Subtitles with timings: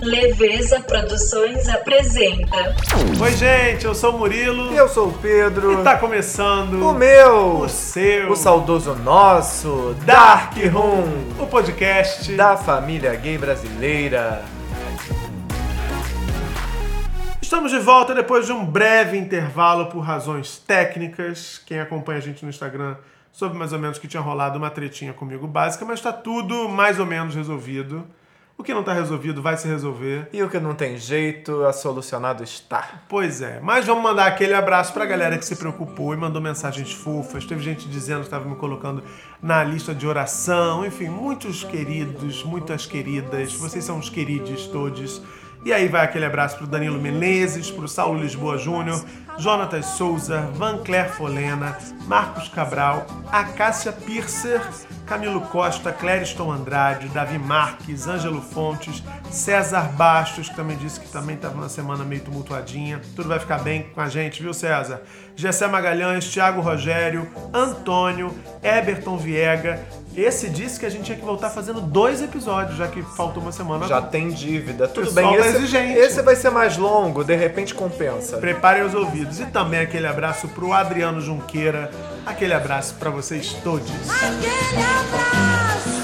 [0.00, 2.76] Leveza Produções apresenta.
[3.20, 4.72] Oi, gente, eu sou o Murilo.
[4.72, 5.80] E eu sou o Pedro.
[5.80, 12.56] E tá começando o meu, o seu, o saudoso nosso Dark Room, o podcast da
[12.56, 14.44] família gay brasileira.
[17.42, 21.60] Estamos de volta depois de um breve intervalo por razões técnicas.
[21.66, 22.94] Quem acompanha a gente no Instagram
[23.32, 27.00] soube mais ou menos que tinha rolado uma tretinha comigo básica, mas tá tudo mais
[27.00, 28.06] ou menos resolvido.
[28.60, 30.28] O que não está resolvido vai se resolver.
[30.32, 33.02] E o que não tem jeito, a solucionado está.
[33.08, 33.60] Pois é.
[33.62, 37.44] Mas vamos mandar aquele abraço para a galera que se preocupou e mandou mensagens fofas.
[37.44, 39.04] Teve gente dizendo que estava me colocando
[39.40, 40.84] na lista de oração.
[40.84, 43.54] Enfim, muitos queridos, muitas queridas.
[43.54, 45.22] Vocês são os queridos todos.
[45.64, 49.04] E aí vai aquele abraço para o Danilo Menezes, para o Saulo Lisboa Júnior,
[49.38, 54.60] Jonatas Souza, Van Claire Folena, Marcos Cabral, Acácia Piercer
[55.08, 61.34] Camilo Costa, Clériston Andrade, Davi Marques, Ângelo Fontes, César Bastos, que também disse que também
[61.34, 63.00] estava na semana meio tumultuadinha.
[63.16, 65.00] Tudo vai ficar bem com a gente, viu, César?
[65.34, 69.82] Gessé Magalhães, Thiago Rogério, Antônio, Eberton Viega.
[70.18, 73.52] Esse disse que a gente tinha que voltar fazendo dois episódios, já que faltou uma
[73.52, 73.86] semana.
[73.86, 74.88] Já tem dívida.
[74.88, 75.96] Tudo Pessoal bem, tá esse, exigente.
[75.96, 78.36] esse vai ser mais longo, de repente compensa.
[78.38, 79.38] Preparem os ouvidos.
[79.38, 81.88] E também aquele abraço pro Adriano Junqueira.
[82.26, 83.88] Aquele abraço para vocês todos.
[84.10, 85.98] Aquele abraço.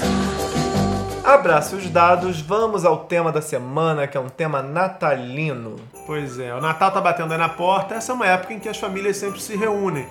[1.25, 5.75] Abraços dados, vamos ao tema da semana, que é um tema natalino.
[6.05, 7.95] Pois é, o Natal tá batendo aí na porta.
[7.95, 10.07] Essa é uma época em que as famílias sempre se reúnem.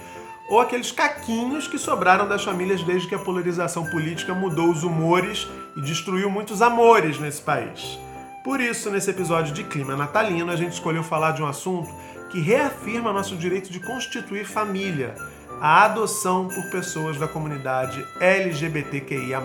[0.48, 5.48] Ou aqueles caquinhos que sobraram das famílias desde que a polarização política mudou os humores
[5.74, 7.98] e destruiu muitos amores nesse país.
[8.44, 11.88] Por isso, nesse episódio de Clima Natalino, a gente escolheu falar de um assunto
[12.30, 15.14] que reafirma nosso direito de constituir família,
[15.60, 19.40] a adoção por pessoas da comunidade LGBTQIA.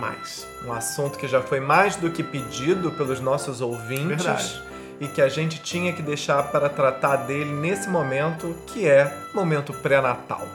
[0.66, 4.63] Um assunto que já foi mais do que pedido pelos nossos ouvintes Verdade.
[5.00, 9.72] e que a gente tinha que deixar para tratar dele nesse momento, que é momento
[9.72, 10.45] pré-natal.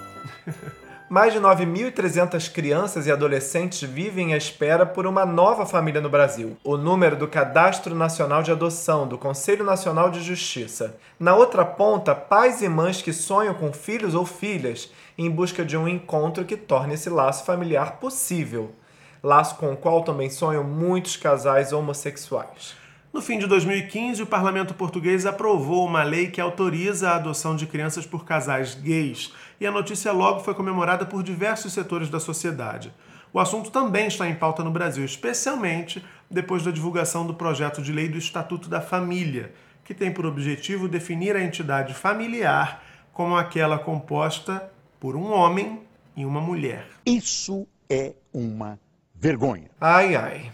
[1.09, 6.57] Mais de 9.300 crianças e adolescentes vivem à espera por uma nova família no Brasil.
[6.65, 10.97] O número do Cadastro Nacional de Adoção do Conselho Nacional de Justiça.
[11.21, 15.77] Na outra ponta, pais e mães que sonham com filhos ou filhas em busca de
[15.77, 18.75] um encontro que torne esse laço familiar possível.
[19.23, 22.75] Laço com o qual também sonham muitos casais homossexuais.
[23.15, 27.65] No fim de 2015, o parlamento português aprovou uma lei que autoriza a adoção de
[27.65, 32.93] crianças por casais gays, e a notícia logo foi comemorada por diversos setores da sociedade.
[33.33, 37.93] O assunto também está em pauta no Brasil, especialmente depois da divulgação do projeto de
[37.93, 39.53] lei do Estatuto da Família,
[39.85, 42.83] que tem por objetivo definir a entidade familiar
[43.13, 44.71] como aquela composta
[45.01, 45.83] por um homem
[46.17, 46.87] e uma mulher.
[47.05, 48.79] Isso é uma
[49.15, 49.71] vergonha.
[49.81, 50.53] Ai ai.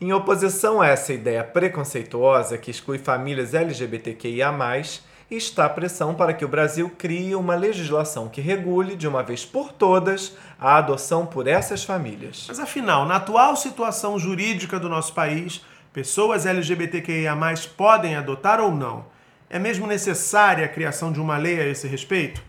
[0.00, 4.52] Em oposição a essa ideia preconceituosa que exclui famílias LGBTQIA,
[5.30, 9.44] está a pressão para que o Brasil crie uma legislação que regule, de uma vez
[9.44, 12.44] por todas, a adoção por essas famílias.
[12.46, 17.34] Mas afinal, na atual situação jurídica do nosso país, pessoas LGBTQIA
[17.76, 19.04] podem adotar ou não?
[19.50, 22.42] É mesmo necessária a criação de uma lei a esse respeito?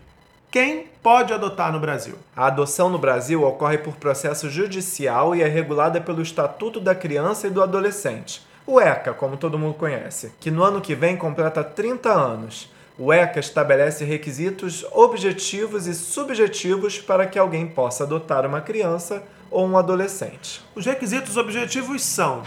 [0.50, 2.16] Quem pode adotar no Brasil?
[2.34, 7.46] A adoção no Brasil ocorre por processo judicial e é regulada pelo Estatuto da Criança
[7.46, 8.40] e do Adolescente,
[8.70, 12.70] o ECA, como todo mundo conhece, que no ano que vem completa 30 anos.
[12.98, 19.66] O ECA estabelece requisitos objetivos e subjetivos para que alguém possa adotar uma criança ou
[19.66, 20.62] um adolescente.
[20.74, 22.42] Os requisitos objetivos são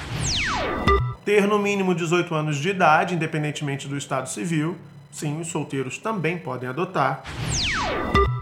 [1.25, 4.77] ter no mínimo 18 anos de idade, independentemente do estado civil.
[5.11, 7.23] Sim, os solteiros também podem adotar.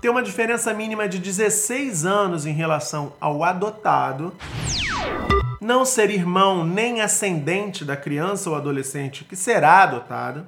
[0.01, 4.33] Ter uma diferença mínima de 16 anos em relação ao adotado.
[5.69, 10.47] Não ser irmão nem ascendente da criança ou adolescente que será adotado.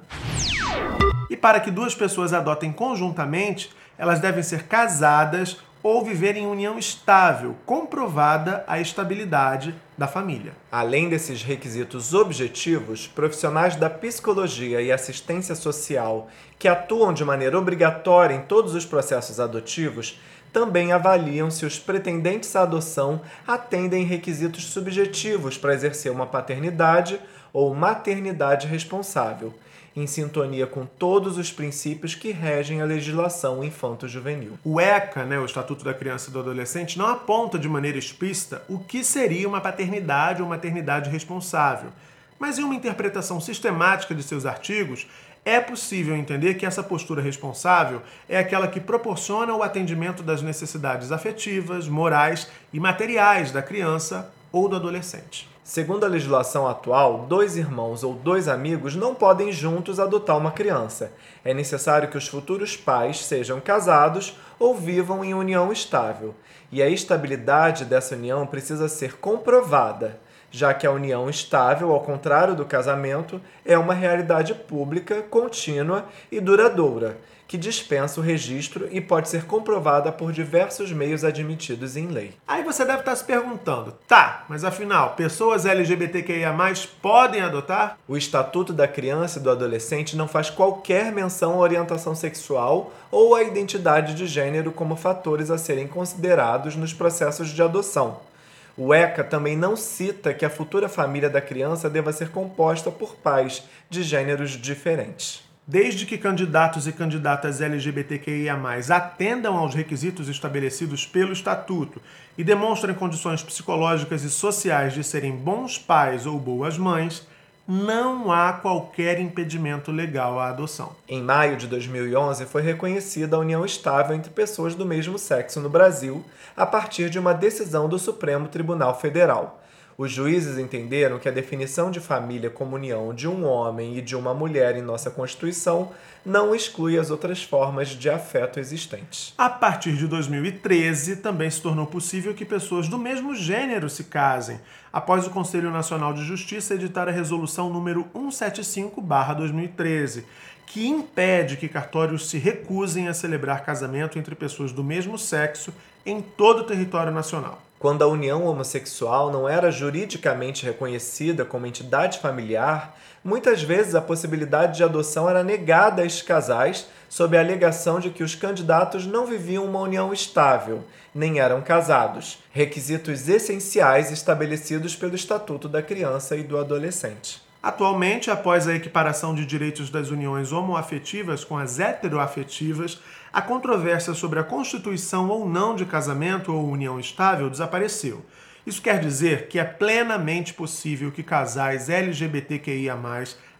[1.30, 6.76] E para que duas pessoas adotem conjuntamente, elas devem ser casadas ou viver em união
[6.76, 10.54] estável, comprovada a estabilidade da família.
[10.72, 16.28] Além desses requisitos objetivos, profissionais da psicologia e assistência social
[16.58, 20.18] que atuam de maneira obrigatória em todos os processos adotivos
[20.52, 27.18] também avaliam se os pretendentes à adoção atendem requisitos subjetivos para exercer uma paternidade
[27.52, 29.54] ou maternidade responsável
[29.94, 34.58] em sintonia com todos os princípios que regem a legislação infanto-juvenil.
[34.64, 38.62] O ECA, né, o Estatuto da Criança e do Adolescente, não aponta de maneira explícita
[38.68, 41.90] o que seria uma paternidade ou maternidade responsável.
[42.38, 45.06] Mas em uma interpretação sistemática de seus artigos,
[45.44, 51.10] é possível entender que essa postura responsável é aquela que proporciona o atendimento das necessidades
[51.10, 55.50] afetivas, morais e materiais da criança ou do adolescente.
[55.64, 61.12] Segundo a legislação atual, dois irmãos ou dois amigos não podem juntos adotar uma criança.
[61.44, 66.34] É necessário que os futuros pais sejam casados ou vivam em união estável.
[66.70, 70.20] E a estabilidade dessa união precisa ser comprovada,
[70.52, 76.38] já que a união estável, ao contrário do casamento, é uma realidade pública, contínua e
[76.38, 77.18] duradoura,
[77.48, 82.34] que dispensa o registro e pode ser comprovada por diversos meios admitidos em lei.
[82.46, 86.54] Aí você deve estar se perguntando, tá, mas afinal, pessoas LGBTQIA+,
[87.00, 87.98] podem adotar?
[88.06, 93.34] O Estatuto da Criança e do Adolescente não faz qualquer menção à orientação sexual ou
[93.34, 98.31] à identidade de gênero como fatores a serem considerados nos processos de adoção.
[98.76, 103.16] O ECA também não cita que a futura família da criança deva ser composta por
[103.16, 105.42] pais de gêneros diferentes.
[105.66, 108.56] Desde que candidatos e candidatas LGBTQIA+,
[108.90, 112.00] atendam aos requisitos estabelecidos pelo Estatuto
[112.36, 117.26] e demonstrem condições psicológicas e sociais de serem bons pais ou boas mães,
[117.66, 120.94] não há qualquer impedimento legal à adoção.
[121.08, 125.70] Em maio de 2011, foi reconhecida a união estável entre pessoas do mesmo sexo no
[125.70, 126.24] Brasil,
[126.56, 129.62] a partir de uma decisão do Supremo Tribunal Federal.
[129.96, 134.16] Os juízes entenderam que a definição de família como união de um homem e de
[134.16, 135.90] uma mulher em nossa Constituição
[136.24, 139.34] não exclui as outras formas de afeto existentes.
[139.36, 144.60] A partir de 2013, também se tornou possível que pessoas do mesmo gênero se casem,
[144.92, 150.24] após o Conselho Nacional de Justiça editar a resolução número 175/2013,
[150.66, 155.72] que impede que cartórios se recusem a celebrar casamento entre pessoas do mesmo sexo
[156.06, 157.60] em todo o território nacional.
[157.82, 164.76] Quando a união homossexual não era juridicamente reconhecida como entidade familiar, muitas vezes a possibilidade
[164.76, 169.26] de adoção era negada a estes casais sob a alegação de que os candidatos não
[169.26, 176.44] viviam uma união estável, nem eram casados, requisitos essenciais estabelecidos pelo Estatuto da Criança e
[176.44, 177.42] do Adolescente.
[177.60, 183.00] Atualmente, após a equiparação de direitos das uniões homoafetivas com as heteroafetivas,
[183.32, 188.24] a controvérsia sobre a constituição ou não de casamento ou união estável desapareceu.
[188.66, 192.96] Isso quer dizer que é plenamente possível que casais LGBTQIA+,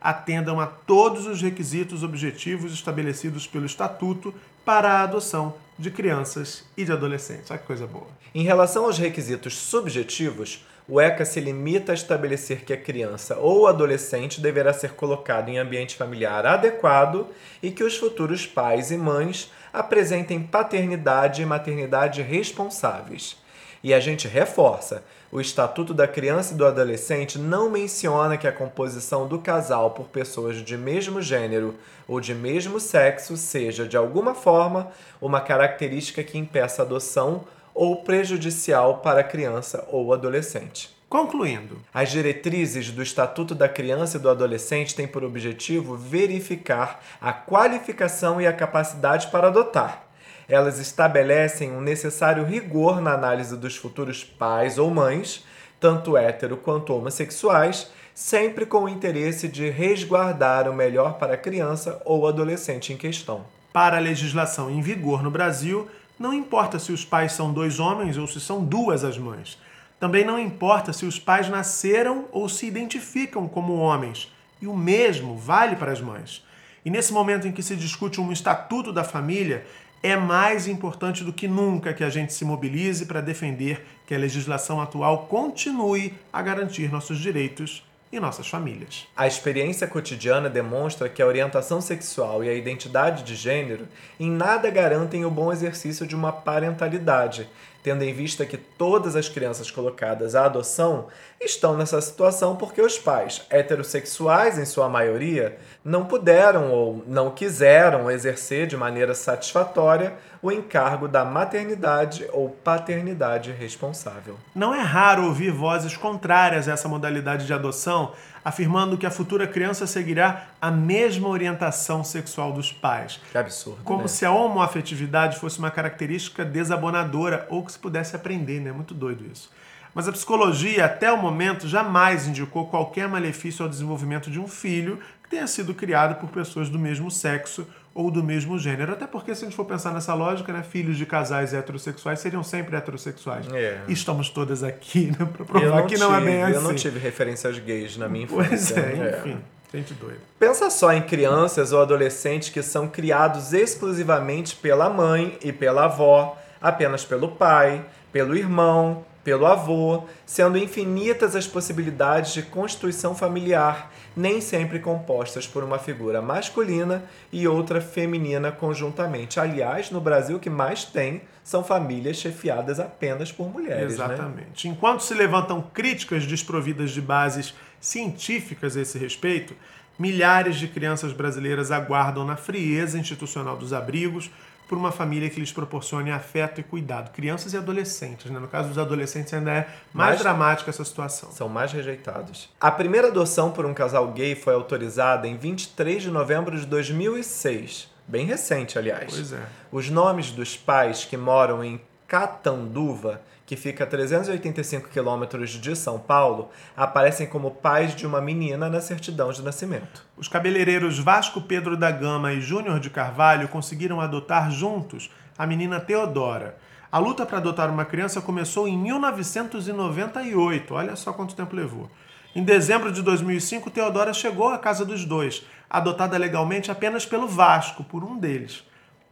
[0.01, 4.35] atendam a todos os requisitos objetivos estabelecidos pelo Estatuto
[4.65, 7.51] para a adoção de crianças e de adolescentes.
[7.51, 8.07] Olha que coisa boa.
[8.35, 13.67] Em relação aos requisitos subjetivos, o ECA se limita a estabelecer que a criança ou
[13.67, 17.29] adolescente deverá ser colocado em ambiente familiar adequado
[17.63, 23.37] e que os futuros pais e mães apresentem paternidade e maternidade responsáveis.
[23.83, 28.53] E a gente reforça: o Estatuto da Criança e do Adolescente não menciona que a
[28.53, 31.75] composição do casal por pessoas de mesmo gênero
[32.07, 38.99] ou de mesmo sexo seja, de alguma forma, uma característica que impeça adoção ou prejudicial
[38.99, 40.95] para a criança ou adolescente.
[41.12, 47.35] Concluindo, As diretrizes do Estatuto da Criança e do Adolescente têm por objetivo verificar a
[47.35, 50.06] qualificação e a capacidade para adotar.
[50.49, 55.44] Elas estabelecem um necessário rigor na análise dos futuros pais ou mães,
[55.79, 62.00] tanto hétero quanto homossexuais, sempre com o interesse de resguardar o melhor para a criança
[62.06, 63.44] ou adolescente em questão.
[63.70, 65.87] para a legislação em vigor no Brasil,
[66.19, 69.59] não importa se os pais são dois homens ou se são duas as mães.
[70.02, 74.32] Também não importa se os pais nasceram ou se identificam como homens.
[74.60, 76.44] E o mesmo vale para as mães.
[76.85, 79.64] E nesse momento em que se discute um estatuto da família,
[80.02, 84.18] é mais importante do que nunca que a gente se mobilize para defender que a
[84.18, 89.06] legislação atual continue a garantir nossos direitos e nossas famílias.
[89.16, 93.88] A experiência cotidiana demonstra que a orientação sexual e a identidade de gênero
[94.21, 97.49] em nada garantem o bom exercício de uma parentalidade,
[97.83, 101.09] tendo em vista que todas as crianças colocadas à adoção
[101.41, 108.11] estão nessa situação porque os pais, heterossexuais em sua maioria, não puderam ou não quiseram
[108.11, 114.37] exercer de maneira satisfatória o encargo da maternidade ou paternidade responsável.
[114.55, 118.12] Não é raro ouvir vozes contrárias a essa modalidade de adoção,
[118.44, 123.20] afirmando que a futura criança seguirá a mesma orientação sexual dos pais.
[123.30, 123.80] Que absurdo.
[123.84, 124.08] Como né?
[124.08, 128.72] se a homoafetividade fosse uma característica desabonadora ou que se pudesse aprender, né?
[128.72, 129.50] Muito doido isso.
[129.94, 134.99] Mas a psicologia, até o momento, jamais indicou qualquer malefício ao desenvolvimento de um filho
[135.22, 138.92] que tenha sido criado por pessoas do mesmo sexo ou do mesmo gênero.
[138.92, 142.42] Até porque, se a gente for pensar nessa lógica, né, filhos de casais heterossexuais seriam
[142.42, 143.46] sempre heterossexuais.
[143.52, 143.80] É.
[143.88, 146.54] E estamos todas aqui né, para provar que não é tive- bem assim.
[146.54, 148.80] Eu não tive referências gays na minha Pois infância.
[148.80, 149.38] é, enfim.
[149.75, 150.18] Gente doida.
[150.38, 156.37] Pensa só em crianças ou adolescentes que são criados exclusivamente pela mãe e pela avó,
[156.61, 157.82] apenas pelo pai,
[158.12, 165.62] pelo irmão, pelo avô, sendo infinitas as possibilidades de constituição familiar, nem sempre compostas por
[165.62, 169.38] uma figura masculina e outra feminina conjuntamente.
[169.38, 174.05] Aliás, no Brasil o que mais tem são famílias chefiadas apenas por mulheres, né?
[174.05, 174.69] Exatamente.
[174.69, 179.55] Enquanto se levantam críticas desprovidas de bases científicas a esse respeito,
[179.99, 184.31] milhares de crianças brasileiras aguardam na frieza institucional dos abrigos
[184.73, 187.11] por uma família que lhes proporcione afeto e cuidado.
[187.12, 188.38] Crianças e adolescentes, né?
[188.41, 189.57] No caso dos adolescentes ainda é
[189.93, 191.31] mais, Mais- dramática essa situação.
[191.31, 192.49] São mais rejeitados.
[192.59, 197.91] A primeira adoção por um casal gay foi autorizada em 23 de novembro de 2006.
[198.09, 199.12] Bem recente, aliás.
[199.12, 199.43] Pois é.
[199.71, 205.99] Os nomes dos pais que moram em Catanduva, que fica a 385 quilômetros de São
[205.99, 210.06] Paulo, aparecem como pais de uma menina na certidão de nascimento.
[210.16, 215.80] Os cabeleireiros Vasco Pedro da Gama e Júnior de Carvalho conseguiram adotar juntos a menina
[215.80, 216.56] Teodora.
[216.90, 220.75] A luta para adotar uma criança começou em 1998.
[220.75, 221.90] Olha só quanto tempo levou.
[222.34, 227.84] Em dezembro de 2005, Teodora chegou à casa dos dois, adotada legalmente apenas pelo Vasco,
[227.84, 228.64] por um deles.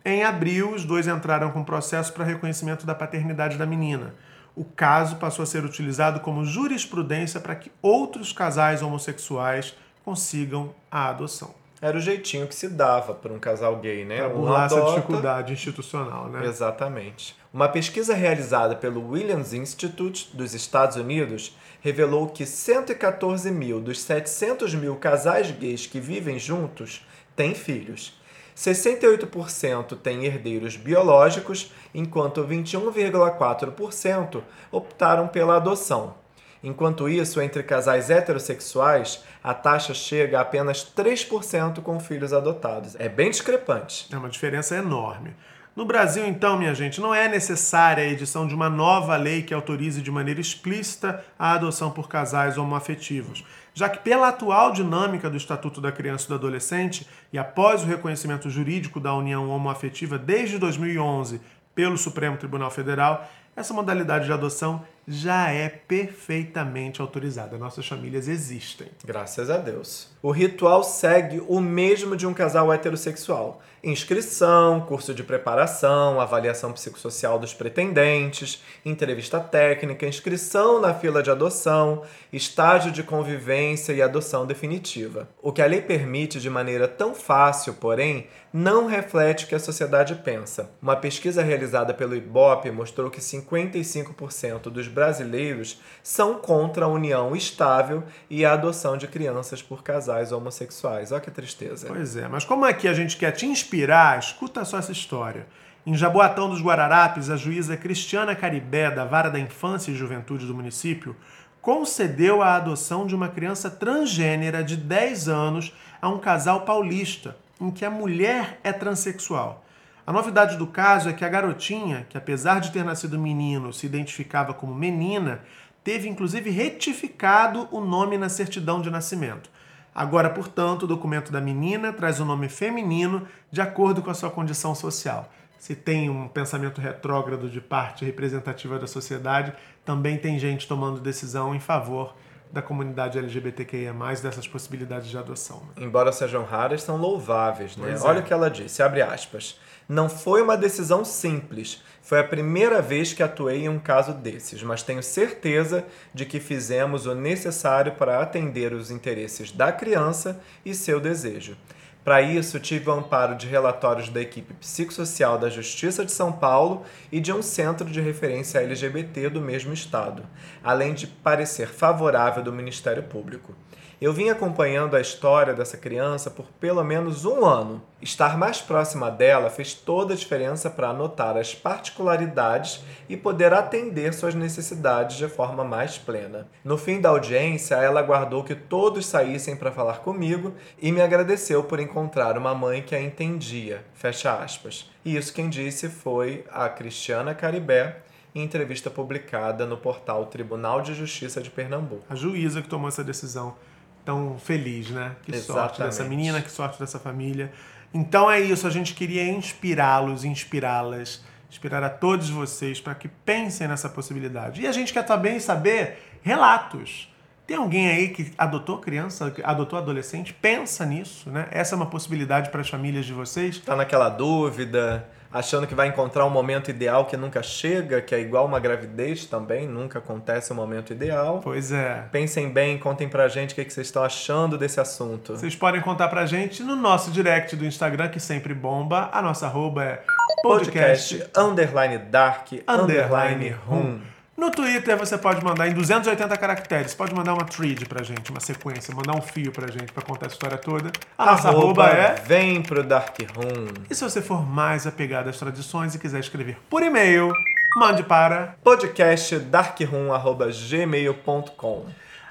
[0.04, 4.14] Em abril, os dois entraram com processo para reconhecimento da paternidade da menina.
[4.56, 11.08] O caso passou a ser utilizado como jurisprudência para que outros casais homossexuais consigam a
[11.08, 11.54] adoção.
[11.82, 14.18] Era o jeitinho que se dava para um casal gay, né?
[14.18, 16.44] Para burlar essa dificuldade institucional, né?
[16.44, 17.34] Exatamente.
[17.52, 24.74] Uma pesquisa realizada pelo Williams Institute dos Estados Unidos revelou que 114 mil dos 700
[24.74, 28.19] mil casais gays que vivem juntos têm filhos.
[28.56, 36.14] 68% têm herdeiros biológicos, enquanto 21,4% optaram pela adoção.
[36.62, 42.94] Enquanto isso, entre casais heterossexuais, a taxa chega a apenas 3% com filhos adotados.
[42.98, 44.06] É bem discrepante.
[44.12, 45.34] É uma diferença enorme.
[45.74, 49.54] No Brasil, então, minha gente, não é necessária a edição de uma nova lei que
[49.54, 55.36] autorize de maneira explícita a adoção por casais homoafetivos, já que, pela atual dinâmica do
[55.36, 60.58] Estatuto da Criança e do Adolescente e após o reconhecimento jurídico da união homoafetiva desde
[60.58, 61.40] 2011
[61.74, 67.58] pelo Supremo Tribunal Federal, essa modalidade de adoção já é perfeitamente autorizada.
[67.58, 68.88] Nossas famílias existem.
[69.04, 70.09] Graças a Deus.
[70.22, 77.38] O ritual segue o mesmo de um casal heterossexual: inscrição, curso de preparação, avaliação psicossocial
[77.38, 85.26] dos pretendentes, entrevista técnica, inscrição na fila de adoção, estágio de convivência e adoção definitiva.
[85.40, 89.60] O que a lei permite de maneira tão fácil, porém, não reflete o que a
[89.60, 90.70] sociedade pensa.
[90.82, 98.02] Uma pesquisa realizada pelo IBOP mostrou que 55% dos brasileiros são contra a união estável
[98.28, 101.12] e a adoção de crianças por casais homossexuais.
[101.12, 101.86] Olha que tristeza.
[101.86, 105.46] Pois é, mas como aqui a gente quer te inspirar, escuta só essa história.
[105.86, 110.54] Em Jaboatão dos Guararapes, a juíza Cristiana Caribé, da Vara da Infância e Juventude do
[110.54, 111.16] município,
[111.62, 117.70] concedeu a adoção de uma criança transgênera de 10 anos a um casal paulista, em
[117.70, 119.64] que a mulher é transexual.
[120.06, 123.86] A novidade do caso é que a garotinha, que apesar de ter nascido menino, se
[123.86, 125.40] identificava como menina,
[125.84, 129.50] teve inclusive retificado o nome na certidão de nascimento.
[129.94, 134.30] Agora, portanto, o documento da menina traz o nome feminino de acordo com a sua
[134.30, 135.28] condição social.
[135.58, 139.52] Se tem um pensamento retrógrado de parte representativa da sociedade,
[139.84, 142.14] também tem gente tomando decisão em favor
[142.52, 143.92] da comunidade LGBTQIA+,
[144.22, 145.58] dessas possibilidades de adoção.
[145.76, 145.84] né?
[145.84, 147.92] Embora sejam raras, são louváveis, né?
[147.92, 148.00] É.
[148.00, 149.60] Olha o que ela disse, abre aspas.
[149.90, 151.82] Não foi uma decisão simples.
[152.00, 156.38] Foi a primeira vez que atuei em um caso desses, mas tenho certeza de que
[156.38, 161.56] fizemos o necessário para atender os interesses da criança e seu desejo.
[162.04, 166.84] Para isso, tive o amparo de relatórios da equipe psicossocial da Justiça de São Paulo
[167.10, 170.22] e de um centro de referência LGBT do mesmo estado,
[170.62, 173.56] além de parecer favorável do Ministério Público.
[174.00, 177.82] Eu vim acompanhando a história dessa criança por pelo menos um ano.
[178.00, 184.14] Estar mais próxima dela fez toda a diferença para anotar as particularidades e poder atender
[184.14, 186.48] suas necessidades de forma mais plena.
[186.64, 191.62] No fim da audiência, ela aguardou que todos saíssem para falar comigo e me agradeceu
[191.62, 193.84] por encontrar uma mãe que a entendia.
[193.92, 194.90] Fecha aspas.
[195.04, 197.98] E isso quem disse foi a Cristiana Caribé,
[198.34, 202.04] em entrevista publicada no portal Tribunal de Justiça de Pernambuco.
[202.08, 203.56] A juíza que tomou essa decisão
[204.04, 205.16] tão feliz, né?
[205.22, 206.16] Que sorte dessa Exatamente.
[206.16, 207.52] menina, que sorte dessa família.
[207.92, 213.66] Então é isso, a gente queria inspirá-los, inspirá-las, inspirar a todos vocês para que pensem
[213.66, 214.62] nessa possibilidade.
[214.62, 217.12] E a gente quer também saber relatos.
[217.46, 220.32] Tem alguém aí que adotou criança, que adotou adolescente?
[220.32, 221.48] Pensa nisso, né?
[221.50, 223.58] Essa é uma possibilidade para as famílias de vocês.
[223.58, 228.20] Tá naquela dúvida, achando que vai encontrar um momento ideal que nunca chega, que é
[228.20, 231.40] igual uma gravidez também, nunca acontece o momento ideal.
[231.42, 232.04] Pois é.
[232.10, 235.36] Pensem bem, contem pra gente o que que vocês estão achando desse assunto.
[235.36, 239.08] Vocês podem contar pra gente no nosso direct do Instagram, que sempre bomba.
[239.12, 240.02] A nossa arroba é
[240.42, 243.80] Podcast, podcast underline dark, underline underline room.
[243.82, 244.00] room.
[244.40, 246.94] No Twitter você pode mandar em 280 caracteres.
[246.94, 250.24] Pode mandar uma thread pra gente, uma sequência, mandar um fio pra gente pra contar
[250.24, 250.90] a história toda.
[251.18, 252.14] A nossa arroba é.
[252.14, 253.66] vem pro dark room.
[253.90, 257.30] E se você for mais apegado às tradições e quiser escrever por e-mail,
[257.76, 258.54] mande para.
[258.64, 261.84] Podcast darkroom@gmail.com.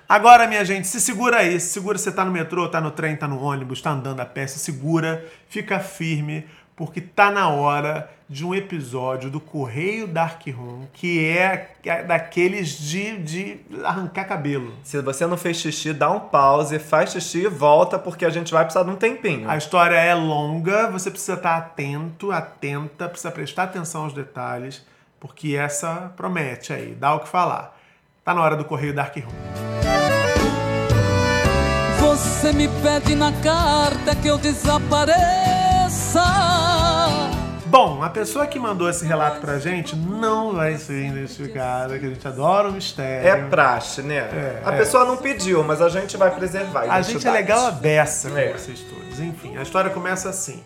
[0.10, 1.60] Agora, minha gente, se segura aí.
[1.60, 4.26] Se segura, você tá no metrô, tá no trem, tá no ônibus, tá andando a
[4.26, 10.46] pé, se segura, fica firme, porque tá na hora de um episódio do Correio Dark
[10.48, 11.72] Room, que é
[12.08, 14.72] daqueles de, de arrancar cabelo.
[14.84, 18.52] Se você não fez xixi, dá um pause, faz xixi e volta, porque a gente
[18.52, 19.50] vai precisar de um tempinho.
[19.50, 24.86] A história é longa, você precisa estar atento, atenta, precisa prestar atenção aos detalhes,
[25.20, 27.76] porque essa promete aí, dá o que falar.
[28.24, 29.80] Tá na hora do Correio Dark Room.
[32.00, 35.20] Você me pede na carta que eu desapareça.
[37.70, 42.10] Bom, a pessoa que mandou esse relato pra gente não vai ser identificada, que a
[42.10, 43.30] gente adora o mistério.
[43.30, 44.16] É praxe, né?
[44.16, 44.78] É, a é.
[44.78, 46.90] pessoa não pediu, mas a gente vai preservar.
[46.90, 48.54] A gente é legal a beça com É.
[48.54, 49.20] vocês todos.
[49.20, 50.64] Enfim, a história começa assim.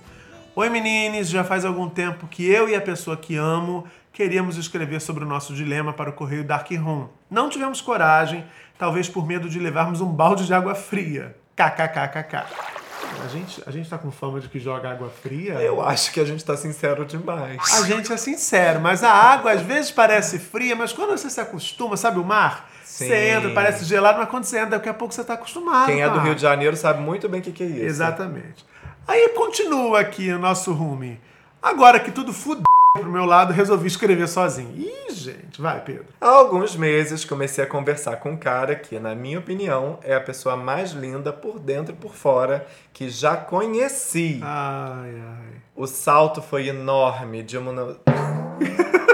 [0.55, 5.01] Oi meninos, já faz algum tempo que eu e a pessoa que amo queríamos escrever
[5.01, 7.09] sobre o nosso dilema para o correio Dark Room.
[7.29, 8.45] Não tivemos coragem,
[8.77, 11.35] talvez por medo de levarmos um balde de água fria.
[11.53, 12.82] KKKKK.
[13.21, 15.53] A gente, a gente tá com fama de que joga água fria?
[15.55, 17.61] Eu acho que a gente tá sincero demais.
[17.73, 21.39] A gente é sincero, mas a água às vezes parece fria, mas quando você se
[21.39, 22.69] acostuma, sabe o mar?
[22.83, 23.07] Sim.
[23.07, 25.87] Você entra, parece gelado, mas quando você entra, daqui a pouco você tá acostumado.
[25.87, 27.85] Quem é do Rio de Janeiro sabe muito bem o que, que é isso.
[27.85, 28.65] Exatamente.
[29.07, 31.19] Aí continua aqui o nosso rume.
[31.61, 34.71] Agora que tudo fudeu pro meu lado, resolvi escrever sozinho.
[34.77, 36.05] Ih, gente, vai, Pedro.
[36.21, 40.21] Há alguns meses comecei a conversar com um cara que, na minha opinião, é a
[40.21, 44.39] pessoa mais linda por dentro e por fora que já conheci.
[44.43, 45.61] Ai, ai.
[45.75, 47.97] O salto foi enorme de uma,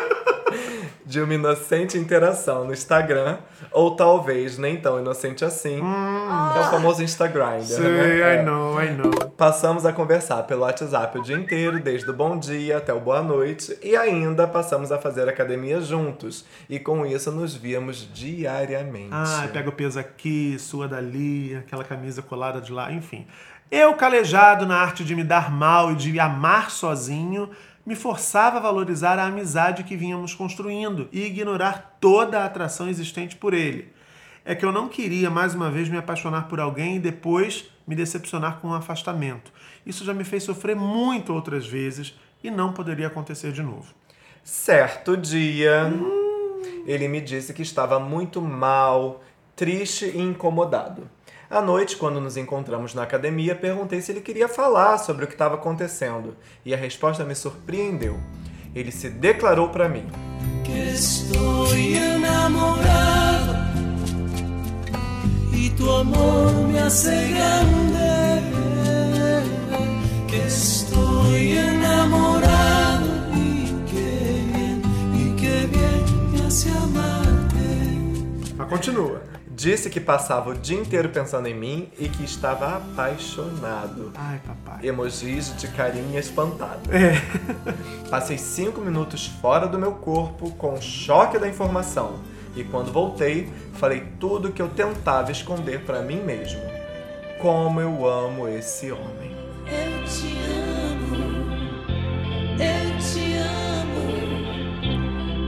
[1.09, 3.39] de uma inocente interação no Instagram,
[3.71, 5.81] ou talvez nem tão inocente assim.
[6.55, 7.61] É o famoso Instagram.
[7.61, 8.35] Sei, né?
[8.35, 9.31] I know, I know.
[9.31, 13.23] Passamos a conversar pelo WhatsApp o dia inteiro, desde o bom dia até o boa
[13.23, 16.45] noite, e ainda passamos a fazer academia juntos.
[16.69, 19.09] E com isso nos víamos diariamente.
[19.11, 23.25] Ah, pega o peso aqui, sua dali, aquela camisa colada de lá, enfim.
[23.71, 27.49] Eu, calejado na arte de me dar mal e de amar sozinho,
[27.89, 33.35] me forçava a valorizar a amizade que vínhamos construindo e ignorar toda a atração existente
[33.35, 33.91] por ele.
[34.45, 37.95] É que eu não queria mais uma vez me apaixonar por alguém e depois me
[37.95, 39.51] decepcionar com um afastamento.
[39.83, 43.91] Isso já me fez sofrer muito outras vezes e não poderia acontecer de novo.
[44.43, 45.91] Certo dia,
[46.85, 49.23] ele me disse que estava muito mal,
[49.55, 51.09] triste e incomodado.
[51.49, 55.33] À noite, quando nos encontramos na academia, perguntei se ele queria falar sobre o que
[55.33, 58.19] estava acontecendo, e a resposta me surpreendeu.
[58.75, 60.05] Ele se declarou para mim.
[60.63, 63.55] Que estoy enamorado
[65.51, 68.43] y tu amor me hace grande.
[70.27, 74.81] Que estoy enamorado y que bien,
[75.15, 78.53] y que bien me hace amarte.
[78.55, 79.38] Mas continua.
[79.59, 84.13] Disse que passava o dia inteiro pensando em mim e que estava apaixonado.
[84.15, 84.87] Ai, papai.
[84.87, 86.79] Emojis de carinha espantado.
[86.89, 87.11] É.
[88.09, 92.21] Passei cinco minutos fora do meu corpo com o choque da informação.
[92.55, 96.61] E quando voltei, falei tudo o que eu tentava esconder pra mim mesmo.
[97.41, 99.35] Como eu amo esse homem.
[99.67, 101.51] Eu te amo,
[102.53, 104.09] eu te amo,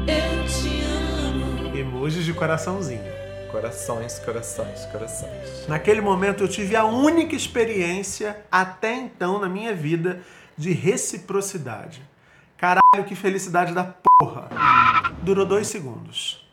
[0.05, 1.77] eu te amo.
[1.77, 3.20] Emojis de coraçãozinho.
[3.51, 5.67] Corações, corações, corações.
[5.67, 10.21] Naquele momento eu tive a única experiência até então na minha vida
[10.57, 12.01] de reciprocidade.
[12.57, 14.47] Caralho, que felicidade da porra.
[15.21, 16.47] Durou dois segundos.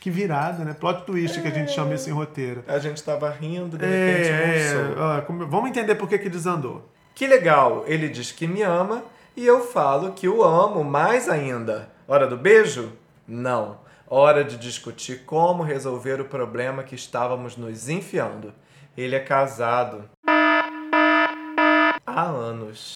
[0.00, 0.74] Que virada, né?
[0.74, 2.62] Plot twist que a gente chama isso em roteiro.
[2.68, 4.72] A gente tava rindo, de repente É,
[5.18, 6.86] é, vamos entender por que que desandou.
[7.14, 9.02] Que legal, ele diz que me ama
[9.34, 11.88] e eu falo que o amo mais ainda.
[12.06, 12.92] Hora do beijo?
[13.26, 13.85] Não.
[14.08, 18.54] Hora de discutir como resolver o problema que estávamos nos enfiando.
[18.96, 20.08] Ele é casado.
[22.06, 22.92] Há anos.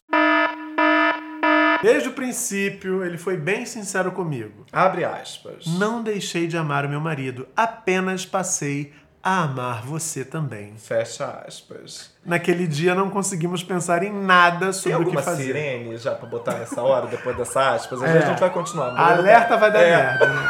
[1.81, 4.65] Desde o princípio, ele foi bem sincero comigo.
[4.71, 5.65] Abre aspas.
[5.65, 10.73] Não deixei de amar o meu marido, apenas passei a amar você também.
[10.77, 12.09] Fecha aspas.
[12.25, 15.43] Naquele dia não conseguimos pensar em nada Tem sobre o que alguma fazer.
[15.43, 18.01] sirene já pra botar nessa hora, depois dessa aspas?
[18.01, 18.91] A gente não vai continuar.
[18.93, 19.95] mas- Alerta vai dar É.
[19.95, 20.27] merda.
[20.27, 20.49] né?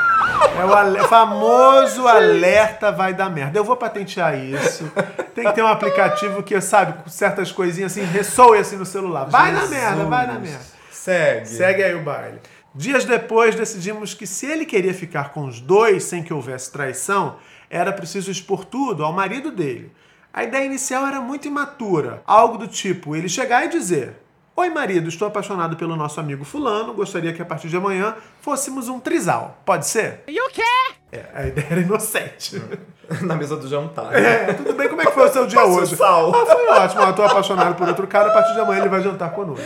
[0.60, 3.58] É o ale- famoso alerta vai dar merda.
[3.60, 4.90] Eu vou patentear isso.
[5.36, 9.26] Tem que ter um aplicativo que, sabe, com certas coisinhas assim, ressoe assim no celular.
[9.30, 10.60] Vai na merda, vai na merda.
[10.92, 11.48] Segue.
[11.48, 12.40] Segue aí o baile.
[12.74, 17.36] Dias depois, decidimos que se ele queria ficar com os dois sem que houvesse traição,
[17.72, 19.92] era preciso expor tudo ao marido dele.
[20.34, 24.16] A ideia inicial era muito imatura, algo do tipo ele chegar e dizer:
[24.56, 28.90] Oi, marido, estou apaixonado pelo nosso amigo Fulano, gostaria que a partir de amanhã fôssemos
[28.90, 29.58] um trisal.
[29.66, 30.24] Pode ser?
[30.28, 30.62] E o quê?
[31.12, 32.62] É, a ideia era inocente.
[33.24, 34.14] Na mesa do jantar.
[34.14, 35.98] É, tudo bem, como é que foi o seu dia hoje?
[35.98, 36.34] sal.
[36.34, 39.02] Ah, foi ótimo, eu estou apaixonado por outro cara, a partir de amanhã ele vai
[39.02, 39.66] jantar conosco.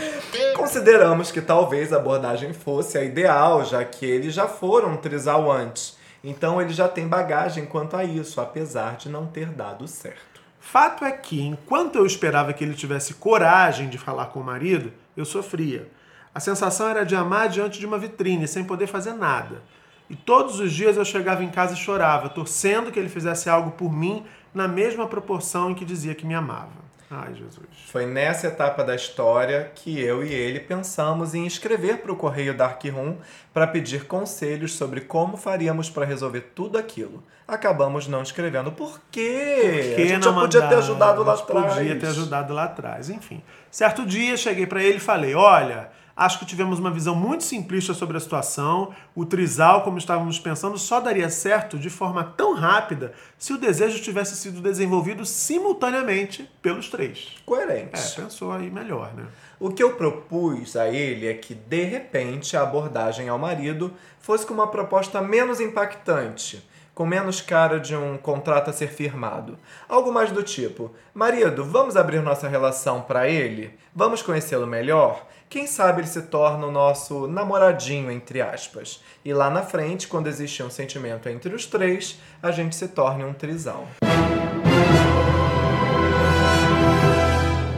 [0.56, 5.50] Consideramos que talvez a abordagem fosse a ideal, já que eles já foram um trisal
[5.50, 5.95] antes.
[6.28, 10.40] Então ele já tem bagagem quanto a isso, apesar de não ter dado certo.
[10.58, 14.92] Fato é que, enquanto eu esperava que ele tivesse coragem de falar com o marido,
[15.16, 15.88] eu sofria.
[16.34, 19.62] A sensação era de amar diante de uma vitrine, sem poder fazer nada.
[20.10, 23.70] E todos os dias eu chegava em casa e chorava, torcendo que ele fizesse algo
[23.70, 26.85] por mim na mesma proporção em que dizia que me amava.
[27.10, 27.68] Ai, Jesus.
[27.86, 32.52] Foi nessa etapa da história que eu e ele pensamos em escrever para o Correio
[32.52, 33.18] Dark Room
[33.54, 37.22] para pedir conselhos sobre como faríamos para resolver tudo aquilo.
[37.46, 38.72] Acabamos não escrevendo.
[38.72, 39.92] Por quê?
[39.94, 41.74] Que a gente não já podia ter ajudado lá atrás.
[41.74, 43.40] Podia ter ajudado lá atrás, enfim.
[43.70, 47.92] Certo dia, cheguei pra ele e falei: Olha, acho que tivemos uma visão muito simplista
[47.92, 48.94] sobre a situação.
[49.14, 54.02] O trisal, como estávamos pensando, só daria certo de forma tão rápida se o desejo
[54.02, 57.34] tivesse sido desenvolvido simultaneamente pelos três.
[57.36, 58.16] É, Coerente.
[58.16, 59.26] pensou aí melhor, né?
[59.60, 64.46] O que eu propus a ele é que, de repente, a abordagem ao marido fosse
[64.46, 69.58] com uma proposta menos impactante, com menos cara de um contrato a ser firmado.
[69.88, 73.78] Algo mais do tipo: marido, vamos abrir nossa relação para ele?
[73.94, 75.26] Vamos conhecê-lo melhor?
[75.48, 79.00] Quem sabe ele se torna o nosso namoradinho, entre aspas.
[79.24, 83.22] E lá na frente, quando existe um sentimento entre os três, a gente se torne
[83.22, 83.86] um trisal.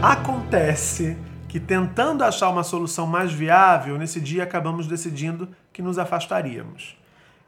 [0.02, 6.96] Acontece que, tentando achar uma solução mais viável, nesse dia acabamos decidindo que nos afastaríamos.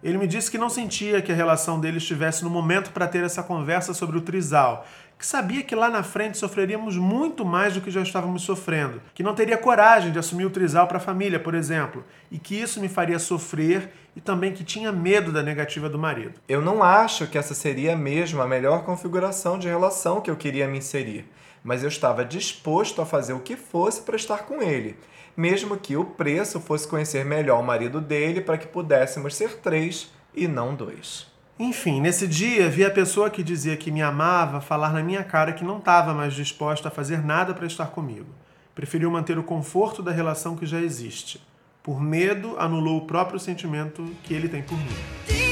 [0.02, 3.24] Ele me disse que não sentia que a relação deles estivesse no momento para ter
[3.24, 4.87] essa conversa sobre o trisal,
[5.20, 9.22] que sabia que lá na frente sofreríamos muito mais do que já estávamos sofrendo, que
[9.22, 12.80] não teria coragem de assumir o trisal para a família, por exemplo, e que isso
[12.80, 16.40] me faria sofrer e também que tinha medo da negativa do marido.
[16.48, 20.66] Eu não acho que essa seria mesmo a melhor configuração de relação que eu queria
[20.66, 21.26] me inserir,
[21.62, 24.96] mas eu estava disposto a fazer o que fosse para estar com ele,
[25.37, 30.11] mesmo que o preço fosse conhecer melhor o marido dele para que pudéssemos ser três
[30.35, 31.30] e não dois.
[31.62, 35.53] Enfim, nesse dia vi a pessoa que dizia que me amava falar na minha cara
[35.53, 38.29] que não estava mais disposta a fazer nada para estar comigo.
[38.75, 41.38] Preferiu manter o conforto da relação que já existe.
[41.83, 45.49] Por medo, anulou o próprio sentimento que ele tem por mim.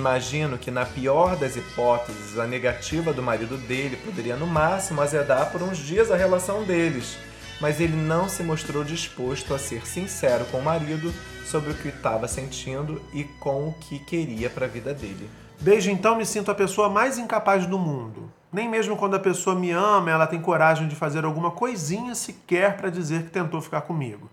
[0.00, 5.52] Imagino que, na pior das hipóteses, a negativa do marido dele poderia, no máximo, azedar
[5.52, 7.18] por uns dias a relação deles,
[7.60, 11.12] mas ele não se mostrou disposto a ser sincero com o marido
[11.44, 15.28] sobre o que estava sentindo e com o que queria para a vida dele.
[15.60, 18.32] Desde então me sinto a pessoa mais incapaz do mundo.
[18.50, 22.78] Nem mesmo quando a pessoa me ama, ela tem coragem de fazer alguma coisinha sequer
[22.78, 24.30] para dizer que tentou ficar comigo.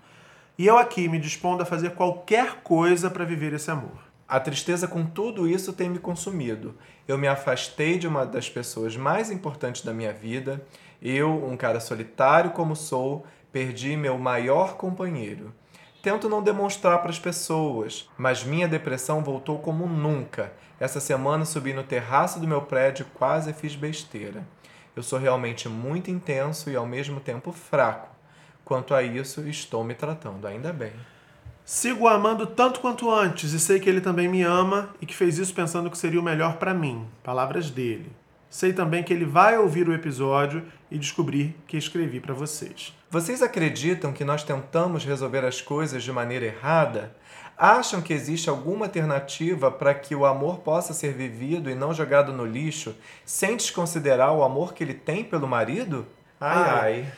[0.57, 4.06] E eu aqui me dispondo a fazer qualquer coisa para viver esse amor.
[4.27, 6.75] A tristeza com tudo isso tem me consumido.
[7.07, 10.61] Eu me afastei de uma das pessoas mais importantes da minha vida.
[11.01, 15.53] Eu, um cara solitário como sou, perdi meu maior companheiro.
[16.03, 20.51] Tento não demonstrar para as pessoas, mas minha depressão voltou como nunca.
[20.77, 24.45] Essa semana subi no terraço do meu prédio e quase fiz besteira.
[24.93, 28.09] Eu sou realmente muito intenso e ao mesmo tempo fraco.
[28.65, 30.91] Quanto a isso, estou me tratando ainda bem.
[31.69, 35.37] Sigo amando tanto quanto antes e sei que ele também me ama e que fez
[35.37, 37.05] isso pensando que seria o melhor para mim.
[37.21, 38.09] Palavras dele.
[38.49, 42.95] Sei também que ele vai ouvir o episódio e descobrir que escrevi para vocês.
[43.11, 47.13] Vocês acreditam que nós tentamos resolver as coisas de maneira errada?
[47.57, 52.31] Acham que existe alguma alternativa para que o amor possa ser vivido e não jogado
[52.31, 56.07] no lixo, sem desconsiderar o amor que ele tem pelo marido?
[56.39, 56.79] Ai, Ai.
[56.79, 57.13] ai.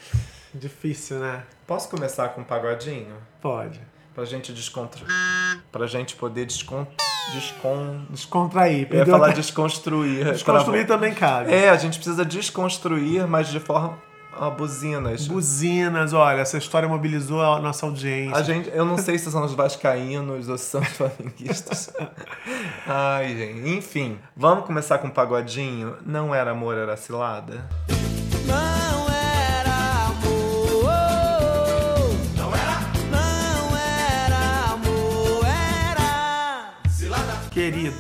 [0.55, 1.43] Difícil, né?
[1.67, 3.15] Posso começar com um pagodinho?
[3.39, 3.79] Pode.
[4.19, 4.99] Pra gente descontra...
[5.71, 6.85] Pra gente poder descon...
[7.33, 8.01] Descon...
[8.09, 8.85] Descontrair.
[8.91, 10.25] Eu ia falar desconstruir.
[10.33, 11.53] Desconstruir Pra- também cabe.
[11.53, 13.97] É, a gente precisa desconstruir, mas de forma...
[14.37, 15.25] Ah, buzinas.
[15.25, 18.35] Buzinas, olha, essa história mobilizou a nossa audiência.
[18.35, 21.89] A gente, eu não sei se são os vascaínos ou se são os flamenguistas.
[22.85, 23.69] Ai, gente.
[23.69, 25.95] Enfim, vamos começar com um pagodinho.
[26.05, 27.65] Não era amor, era cilada?
[37.71, 37.97] Querido,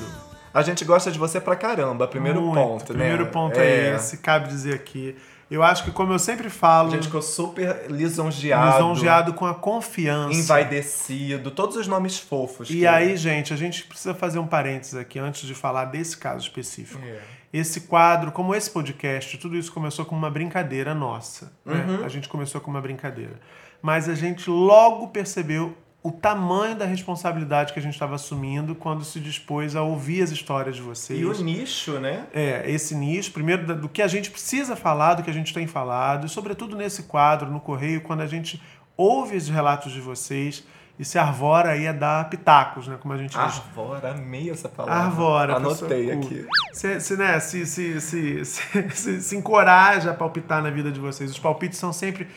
[0.53, 2.55] A gente gosta de você pra caramba, primeiro muito.
[2.55, 2.99] ponto, né?
[2.99, 3.95] Primeiro ponto é.
[3.95, 5.15] esse, cabe dizer aqui.
[5.49, 8.71] Eu acho que, como eu sempre falo, A gente ficou super lisonjeado.
[8.77, 10.37] lisonjeado com a confiança.
[10.37, 12.69] Envaidecido, todos os nomes fofos.
[12.69, 16.17] E que- aí, gente, a gente precisa fazer um parênteses aqui antes de falar desse
[16.17, 17.01] caso específico.
[17.03, 17.19] É.
[17.51, 21.51] Esse quadro, como esse podcast, tudo isso começou como uma brincadeira nossa.
[21.65, 21.83] né?
[21.97, 22.05] Uhum.
[22.05, 23.39] A gente começou como uma brincadeira.
[23.81, 29.03] Mas a gente logo percebeu o tamanho da responsabilidade que a gente estava assumindo quando
[29.03, 31.19] se dispôs a ouvir as histórias de vocês.
[31.19, 32.25] E o nicho, né?
[32.33, 35.67] É, esse nicho, primeiro do que a gente precisa falar, do que a gente tem
[35.67, 38.61] falado, e sobretudo nesse quadro, no Correio, quando a gente
[38.95, 40.63] ouve os relatos de vocês
[40.97, 42.97] e se arvora aí a dar pitacos, né?
[42.99, 43.37] Como a gente diz.
[43.37, 45.03] Arvora, amei essa palavra.
[45.03, 45.55] Arvora.
[45.55, 46.45] Anotei pessoa aqui.
[46.73, 50.99] Se, se, né, se, se, se, se, se- se encoraja a palpitar na vida de
[50.99, 51.29] vocês.
[51.31, 52.27] Os palpites são sempre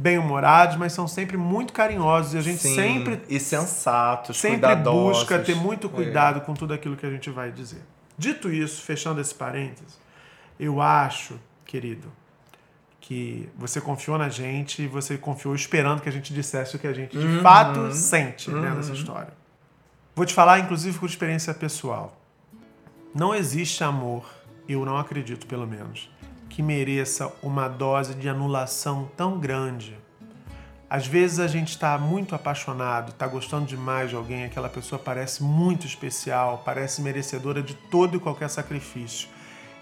[0.00, 2.32] bem-humorados, mas são sempre muito carinhosos.
[2.34, 5.90] E a gente Sim, sempre E sensatos, sempre busca ter muito É.
[5.90, 7.82] cuidado com tudo aquilo que a gente vai dizer.
[8.16, 9.98] Dito isso, fechando esse parênteses,
[10.58, 12.10] eu acho, querido,
[13.00, 16.86] que você confiou na gente e você confiou esperando que a gente dissesse o que
[16.86, 17.42] a gente de Uhum.
[17.42, 19.32] fato sente né, nessa história.
[20.14, 22.16] Vou te falar, inclusive, por experiência pessoal.
[23.14, 24.24] Não existe amor,
[24.68, 26.10] eu não acredito pelo menos,
[26.50, 29.96] que mereça uma dose de anulação tão grande.
[30.90, 35.42] Às vezes a gente está muito apaixonado, está gostando demais de alguém, aquela pessoa parece
[35.42, 39.28] muito especial, parece merecedora de todo e qualquer sacrifício.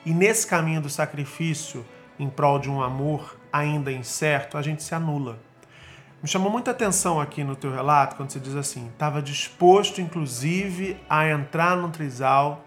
[0.05, 1.85] E nesse caminho do sacrifício,
[2.19, 5.39] em prol de um amor ainda incerto, a gente se anula.
[6.23, 11.01] Me chamou muita atenção aqui no teu relato quando você diz assim: estava disposto, inclusive,
[11.09, 12.65] a entrar num trisal,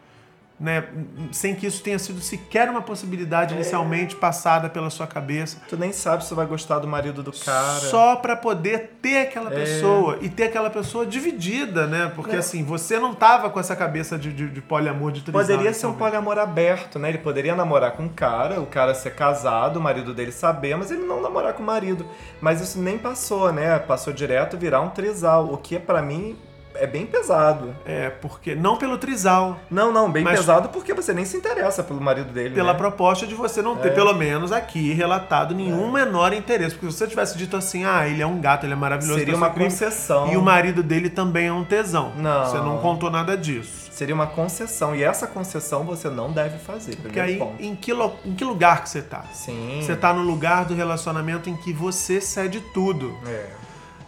[0.62, 0.84] né,
[1.32, 5.92] sem que isso tenha sido sequer uma possibilidade inicialmente passada pela sua cabeça, Tu nem
[5.92, 7.80] sabe se vai gostar do marido do cara.
[7.80, 9.56] só para poder ter aquela É.
[9.56, 12.12] pessoa e ter aquela pessoa dividida, né?
[12.16, 12.38] Porque Né?
[12.38, 15.42] assim, você não tava com essa cabeça de, de, de poliamor, de trisal.
[15.42, 17.10] Poderia ser um poliamor aberto, né?
[17.10, 20.92] Ele poderia namorar com um cara, o cara ser casado, o marido dele saber, mas
[20.92, 22.06] ele não namorar com o marido.
[22.40, 23.80] Mas isso nem passou, né?
[23.80, 26.38] Passou direto virar um trisal, o que pra mim
[26.84, 27.76] é bem pesado.
[27.86, 32.02] É, porque não pelo trisal, Não, não, bem pesado porque você nem se interessa pelo
[32.02, 32.56] marido dele.
[32.56, 32.78] pela né?
[32.80, 33.92] proposta de você não ter, É.
[33.92, 36.76] pelo menos aqui, relatado nenhum menor interesse.
[36.76, 39.34] Porque se você tivesse dito assim, ah, ele é um gato, ele é maravilhoso, Seria
[39.34, 40.32] pessoa uma concessão.
[40.32, 42.12] E o marido dele também é um tesão.
[42.18, 42.46] Não.
[42.46, 43.82] Você não contou nada disso.
[43.92, 44.96] Seria uma concessão.
[44.96, 46.96] E essa concessão você não deve fazer.
[46.96, 47.62] Porque aí, ponto.
[47.62, 49.24] em que, lo- em que lugar que você tá?
[49.32, 49.80] Sim.
[49.82, 53.16] Você tá no lugar do relacionamento em que você cede tudo.
[53.28, 53.46] É.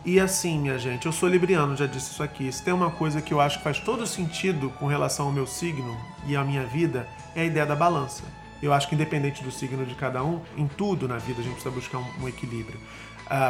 [0.06, 2.52] E assim, minha gente, eu sou libriano, já disse isso aqui.
[2.52, 5.48] Se tem uma coisa que eu acho que faz todo sentido com relação ao meu
[5.48, 8.24] signo e à minha vida, é a ideia da balança.
[8.62, 11.54] Eu acho que independente do signo de cada um, em tudo na vida a gente
[11.54, 12.78] precisa buscar um, um equilíbrio.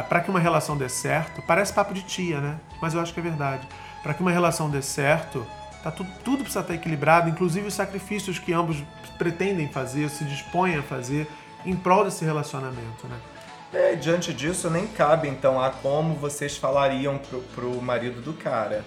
[0.08, 2.60] para que uma relação dê certo, parece papo de tia, né?
[2.80, 3.66] Mas eu acho que é verdade.
[4.00, 5.44] Para que uma relação dê certo,
[5.82, 8.80] tá tudo, tudo precisa estar equilibrado, inclusive os sacrifícios que ambos
[9.18, 11.28] pretendem fazer, se dispõem a fazer
[11.66, 13.16] em prol desse relacionamento, né?
[13.74, 18.84] É, diante disso, nem cabe então a como vocês falariam pro, pro marido do cara.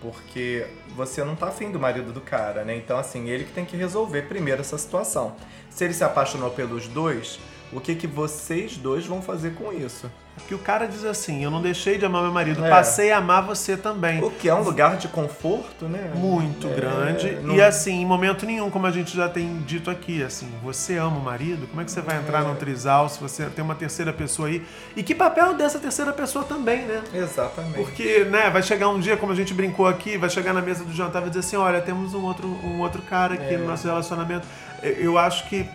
[0.00, 2.76] Porque você não tá afim do marido do cara, né?
[2.76, 5.34] Então, assim, ele que tem que resolver primeiro essa situação.
[5.68, 7.40] Se ele se apaixonou pelos dois,
[7.72, 10.10] o que, que vocês dois vão fazer com isso?
[10.38, 12.70] Porque o cara diz assim: eu não deixei de amar meu marido, É.
[12.70, 14.22] passei a amar você também.
[14.22, 16.12] O que é um lugar de conforto, né?
[16.14, 17.30] Muito É, grande.
[17.42, 20.96] não- E assim, em momento nenhum, como a gente já tem dito aqui, assim, você
[20.96, 21.66] ama o marido?
[21.66, 24.62] Como é que você vai entrar num trisal se você tem uma terceira pessoa aí?
[24.94, 27.02] E que papel dessa terceira pessoa também, né?
[27.12, 27.74] Exatamente.
[27.74, 30.84] Porque, né, vai chegar um dia, como a gente brincou aqui, vai chegar na mesa
[30.84, 33.58] do jantar e vai dizer assim, olha, temos um outro, um outro cara aqui É.
[33.58, 34.46] no nosso relacionamento.
[34.80, 35.68] Eu acho que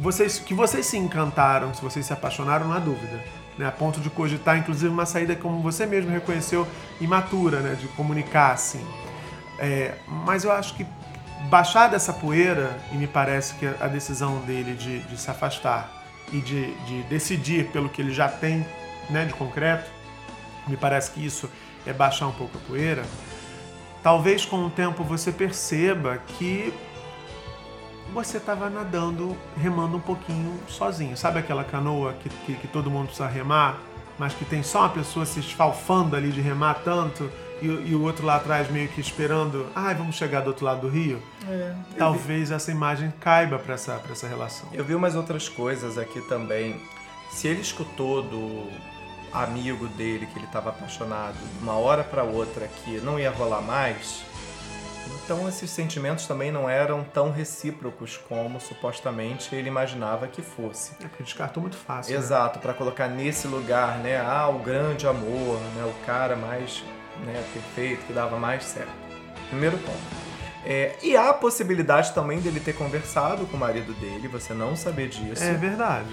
[0.00, 3.22] vocês, que vocês se encantaram, se vocês se apaixonaram, não há dúvida.
[3.58, 6.66] Né, a ponto de cogitar, inclusive, uma saída, como você mesmo reconheceu,
[7.00, 8.84] imatura, né, de comunicar, assim.
[9.58, 10.86] É, mas eu acho que
[11.50, 15.90] baixar dessa poeira, e me parece que a decisão dele de, de se afastar
[16.32, 18.64] e de, de decidir pelo que ele já tem
[19.10, 19.90] né, de concreto,
[20.66, 21.50] me parece que isso
[21.86, 23.02] é baixar um pouco a poeira.
[24.02, 26.72] Talvez com o tempo você perceba que
[28.12, 31.16] você estava nadando, remando um pouquinho sozinho.
[31.16, 33.78] Sabe aquela canoa que, que, que todo mundo precisa remar?
[34.18, 37.30] mas que tem só uma pessoa se esfalfando ali de remar tanto
[37.62, 40.66] e, o- e o outro lá atrás meio que esperando, ai, vamos chegar do outro
[40.66, 41.22] lado do rio.
[41.96, 44.68] Talvez essa imagem caiba para essa, pra essa relação.
[44.74, 46.78] Eu vi umas outras coisas aqui também.
[47.30, 48.68] Se ele escutou do
[49.32, 53.62] amigo dele que ele estava apaixonado de uma hora para outra que não ia rolar
[53.62, 54.22] mais,
[55.32, 60.90] então esses sentimentos também não eram tão recíprocos como supostamente ele imaginava que fosse.
[60.98, 62.14] É porque descartou muito fácil.
[62.14, 62.18] né?
[62.18, 64.18] Exato, para colocar nesse lugar, né?
[64.20, 65.84] Ah, o grande amor, né?
[65.84, 66.82] O cara mais
[67.24, 68.90] né, perfeito, que dava mais certo.
[69.50, 70.00] Primeiro ponto.
[70.66, 74.74] É, e há a possibilidade também dele ter conversado com o marido dele, você não
[74.74, 75.44] saber disso.
[75.44, 76.08] É verdade.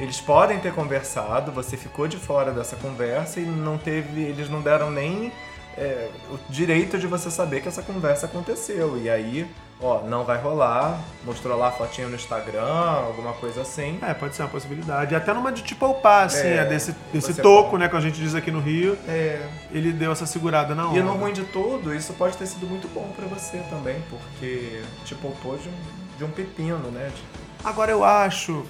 [0.00, 4.62] Eles podem ter conversado, você ficou de fora dessa conversa e não teve, eles não
[4.62, 5.30] deram nem
[5.76, 8.98] é, o direito de você saber que essa conversa aconteceu.
[9.02, 9.46] E aí,
[9.80, 13.98] ó, não vai rolar, mostrou lá a fotinho no Instagram, alguma coisa assim.
[14.02, 15.14] É, pode ser uma possibilidade.
[15.14, 17.78] Até numa de te poupar, assim, É, é, desse, desse toco, poupa.
[17.78, 20.98] né, que a gente diz aqui no Rio, É, ele deu essa segurada na hora.
[20.98, 24.82] E no ruim de tudo, isso pode ter sido muito bom pra você também, porque
[25.04, 25.72] te poupou de um,
[26.18, 27.10] de um pepino, né?
[27.64, 28.64] Agora eu acho,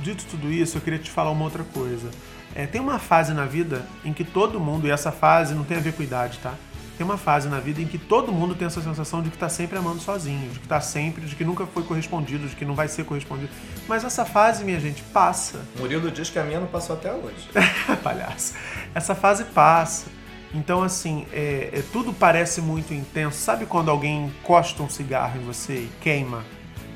[0.00, 2.10] dito tudo isso, eu queria te falar uma outra coisa.
[2.58, 5.76] É, tem uma fase na vida em que todo mundo, e essa fase não tem
[5.76, 6.52] a ver com idade, tá?
[6.96, 9.48] Tem uma fase na vida em que todo mundo tem essa sensação de que tá
[9.48, 12.74] sempre amando sozinho, de que tá sempre, de que nunca foi correspondido, de que não
[12.74, 13.48] vai ser correspondido.
[13.86, 15.60] Mas essa fase, minha gente, passa.
[15.78, 17.48] Murilo diz que a minha não passou até hoje.
[18.02, 18.54] Palhaço.
[18.92, 20.06] Essa fase passa.
[20.52, 23.38] Então, assim, é, é- tudo parece muito intenso.
[23.38, 26.42] Sabe quando alguém encosta um cigarro em você e queima?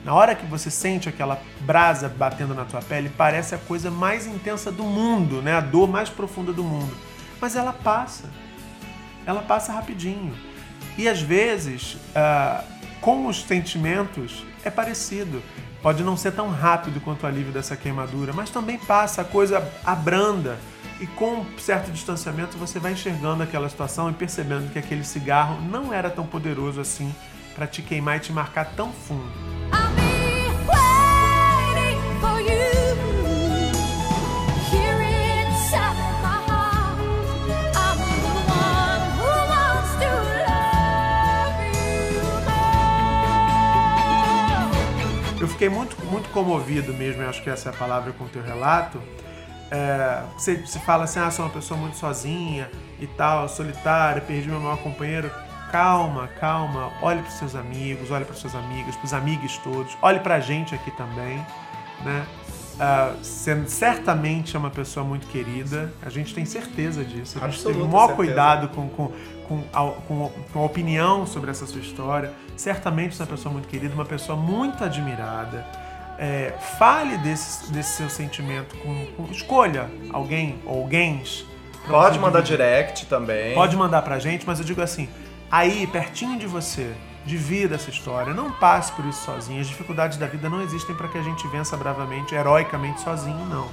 [0.04, 4.26] Na hora que você sente aquela brasa batendo na tua pele, parece a coisa mais
[4.26, 5.54] intensa do mundo, né?
[5.54, 6.92] A dor mais profunda do mundo.
[7.40, 8.24] Mas ela passa.
[9.24, 10.34] Ela passa rapidinho.
[10.98, 12.64] E às vezes, ah,
[13.00, 15.40] com os sentimentos, é parecido.
[15.80, 19.68] Pode não ser tão rápido quanto o alívio dessa queimadura, mas também passa, a coisa
[19.84, 20.58] abranda.
[21.00, 25.60] E com um certo distanciamento você vai enxergando aquela situação e percebendo que aquele cigarro
[25.60, 27.12] não era tão poderoso assim
[27.54, 29.32] para te queimar e te marcar tão fundo.
[29.72, 29.91] I'll
[45.42, 48.28] Eu fiquei muito, muito comovido mesmo, eu acho que essa é a palavra com o
[48.28, 49.02] teu relato.
[49.72, 52.70] É, você, você fala assim, ah, sou uma pessoa muito sozinha
[53.00, 55.32] e tal, solitária, perdi meu maior companheiro.
[55.72, 59.96] Calma, calma, olhe para os seus amigos, olhe para suas amigas, para os amigos todos,
[60.02, 61.38] olhe para a gente aqui também,
[62.04, 62.26] né?
[62.78, 67.38] Ah, você certamente é uma pessoa muito querida, a gente tem certeza disso.
[67.40, 68.16] A gente teve o Absoluta maior certeza.
[68.16, 69.12] cuidado com, com,
[69.48, 72.32] com, a, com, com a opinião sobre essa sua história.
[72.56, 75.66] Certamente é uma pessoa muito querida, uma pessoa muito admirada.
[76.18, 81.22] É, fale desse, desse seu sentimento com, com- Escolha alguém ou alguém.
[81.86, 83.54] Pode mandar direct também.
[83.54, 85.08] Pode mandar pra gente, mas eu digo assim,
[85.52, 86.94] aí, pertinho de você,
[87.26, 88.32] divida essa história.
[88.32, 89.60] Não passe por isso sozinho.
[89.60, 93.68] As dificuldades da vida não existem para que a gente vença bravamente, heroicamente sozinho, não.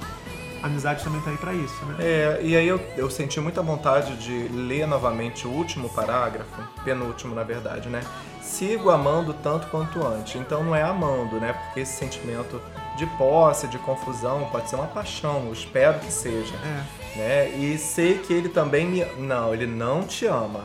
[0.62, 1.96] A amizade também tá aí pra isso, né?
[2.00, 7.34] É, e aí eu, eu senti muita vontade de ler novamente o último parágrafo, penúltimo
[7.34, 8.02] na verdade, né?
[8.42, 10.38] Sigo amando tanto quanto antes.
[10.38, 11.54] Então não é amando, né?
[11.54, 12.60] Porque esse sentimento
[12.98, 16.54] de posse, de confusão, pode ser uma paixão, eu espero que seja.
[16.56, 17.18] É.
[17.18, 17.48] Né?
[17.56, 19.04] E sei que ele também me.
[19.16, 20.64] Não, ele não te ama.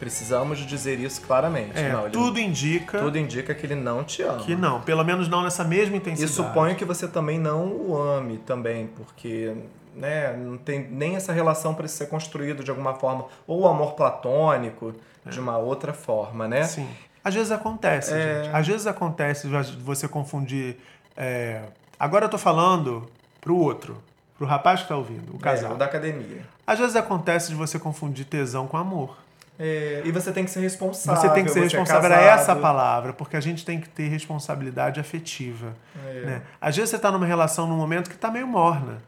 [0.00, 1.78] Precisamos dizer isso claramente.
[1.78, 4.38] É, não, ele- tudo indica tudo indica que ele não te ama.
[4.42, 4.80] que não.
[4.80, 6.32] Pelo menos não nessa mesma E intensidade.
[6.32, 9.54] suponho que você também não o ame também, porque
[9.94, 13.92] né, não tem nem essa relação para ser construído de alguma forma, ou o amor
[13.92, 14.94] platônico
[15.26, 16.64] de uma outra forma, né?
[16.64, 16.88] Sim.
[17.22, 18.44] Às vezes acontece, É.
[18.44, 18.56] gente.
[18.56, 20.76] Às vezes acontece de você confundir.
[21.16, 21.60] é,
[21.98, 23.06] Agora eu tô falando
[23.42, 23.98] pro outro,
[24.38, 25.72] pro rapaz que tá ouvindo, o casal.
[25.72, 26.40] É, o da academia.
[26.66, 29.18] Às vezes acontece de você confundir tesão com amor.
[29.62, 31.20] É, e você tem que ser responsável.
[31.20, 32.40] Você tem que ser é responsável, era casado.
[32.40, 35.74] essa palavra, porque a gente tem que ter responsabilidade afetiva.
[36.06, 36.20] É.
[36.20, 36.42] Né?
[36.58, 39.02] Às vezes você está numa relação num momento que tá meio morna.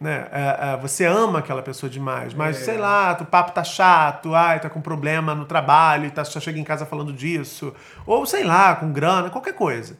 [0.00, 0.26] Né?
[0.32, 2.64] É, é, você ama aquela pessoa demais, mas É.
[2.64, 6.58] sei lá, o papo tá chato, ai, tá com problema no trabalho, tá, só chega
[6.58, 7.72] em casa falando disso,
[8.04, 9.96] ou sei lá, com grana, qualquer coisa.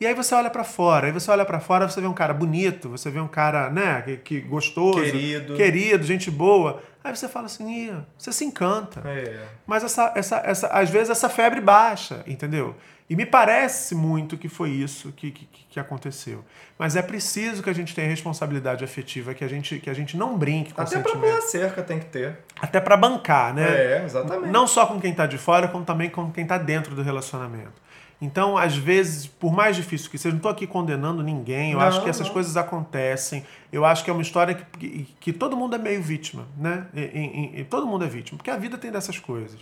[0.00, 2.34] E aí você olha pra fora, aí você olha pra fora, você vê um cara
[2.34, 5.54] bonito, você vê um cara, né, que, que gostoso, Querido.
[5.54, 6.82] querido, gente boa.
[7.02, 9.02] Aí você fala assim, você se encanta.
[9.08, 9.44] É.
[9.66, 12.74] Mas essa, essa, essa, às vezes essa febre baixa, entendeu?
[13.08, 16.42] E me parece muito que foi isso que, que, que aconteceu.
[16.78, 20.16] Mas é preciso que a gente tenha responsabilidade afetiva, que a gente, que a gente
[20.16, 21.30] não brinque com Até pra sentimento.
[21.36, 22.38] pular cerca tem que ter.
[22.58, 23.68] Até pra bancar, né?
[23.68, 24.50] É, exatamente.
[24.50, 27.84] Não só com quem tá de fora, como também com quem tá dentro do relacionamento.
[28.24, 31.84] Então, às vezes, por mais difícil que seja, não estou aqui condenando ninguém, eu Não,
[31.86, 32.32] acho que essas não.
[32.32, 33.44] coisas acontecem.
[33.70, 36.86] Eu acho que é uma história que, que, que todo mundo é meio vítima, né?
[36.94, 39.60] E, e- e todo mundo é vítima, porque a vida tem dessas coisas.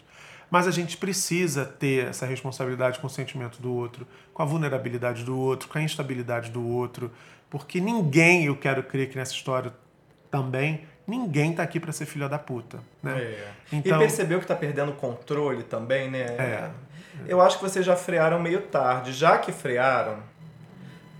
[0.50, 5.24] Mas a gente precisa ter essa responsabilidade com o sentimento do outro, com a vulnerabilidade
[5.24, 7.10] do outro, com a instabilidade do outro,
[7.50, 9.72] porque ninguém, eu quero crer que nessa história
[10.30, 13.18] também, ninguém tá aqui para ser filha da puta, né?
[13.18, 13.48] É.
[13.72, 16.20] Então- E percebeu que tá perdendo o controle também, né?
[16.38, 16.70] É.
[17.26, 19.12] Eu acho que vocês já frearam meio tarde.
[19.12, 20.18] Já que frearam,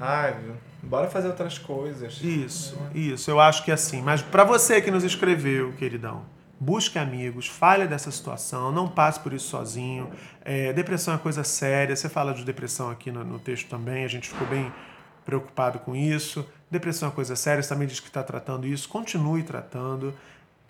[0.01, 0.37] ai,
[0.83, 2.21] bora fazer outras coisas.
[2.23, 3.31] Isso, isso.
[3.31, 4.03] Eu acho que é assim.
[4.03, 6.25] Mas para você que nos escreveu, queridão,
[6.59, 10.11] busque amigos, fale dessa situação, não passe por isso sozinho.
[10.45, 11.95] É, depressão é coisa séria.
[11.95, 14.05] Você fala de depressão aqui no, no texto também.
[14.05, 14.73] A gente ficou bem
[15.25, 16.47] preocupado com isso.
[16.71, 17.63] Depressão é coisa séria.
[17.63, 18.89] Você também diz que está tratando isso.
[18.89, 20.15] Continue tratando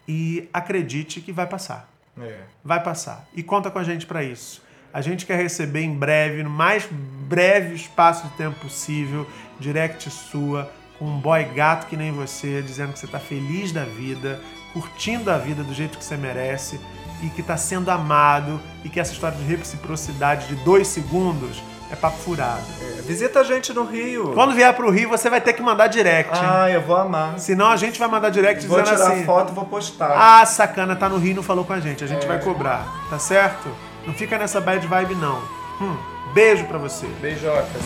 [0.07, 1.89] e acredite que vai passar.
[2.19, 2.41] É.
[2.63, 3.27] Vai passar.
[3.35, 4.63] E conta com a gente para isso.
[4.93, 9.27] A gente quer receber em breve, no mais breve espaço de tempo possível,
[9.59, 13.85] direct sua, com um boy gato que nem você, dizendo que você tá feliz da
[13.85, 14.39] vida,
[14.73, 16.79] curtindo a vida do jeito que você merece
[17.23, 21.97] e que tá sendo amado e que essa história de reciprocidade de dois segundos é
[21.97, 22.63] papo furado.
[22.99, 24.33] É, Visita a gente no Rio.
[24.35, 26.31] Quando vier pro Rio, você vai ter que mandar direct.
[26.35, 27.39] Ah, eu vou amar.
[27.39, 29.25] Senão a gente vai mandar direct Vou dizendo tirar assim.
[29.25, 30.11] foto e vou postar.
[30.41, 32.03] Ah, sacana, tá no Rio e não falou com a gente.
[32.03, 32.29] A gente É.
[32.29, 33.69] vai cobrar, tá certo?
[34.07, 35.43] Não fica nessa bad vibe, não.
[35.81, 35.97] Hum,
[36.35, 37.07] beijo pra você.
[37.21, 37.83] Beijocas.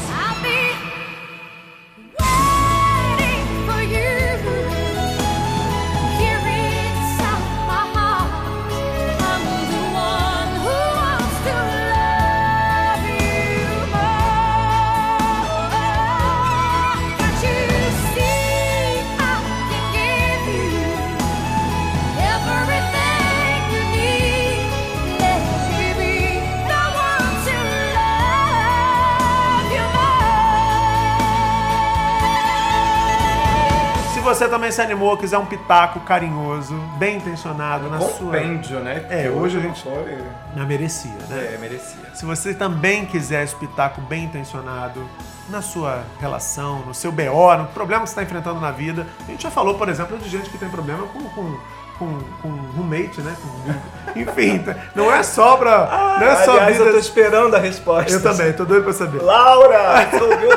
[34.26, 38.08] Você também se animou, quiser um pitaco carinhoso, bem intencionado na sua.
[38.26, 39.04] Compêndio, né?
[39.08, 40.18] É, hoje a gente- Foi...
[40.66, 41.52] Merecia, né?
[41.54, 42.00] É, merecia.
[42.14, 45.02] Se você também quiser esse pitaco bem intencionado
[45.48, 49.06] na sua relação, no seu BO, no problema que você está enfrentando na vida.
[49.26, 51.56] A gente já falou, por exemplo, de gente que tem problema com, com,
[51.98, 53.36] com, com roommate, né?
[53.40, 56.16] Com- enfim, tá- não é só pra.
[56.20, 56.88] Não é só Aliás, vida.
[56.88, 58.10] eu tô esperando a resposta.
[58.12, 59.22] Eu também, tô doido pra saber.
[59.22, 60.08] Laura!
[60.14, 60.50] Ouviu?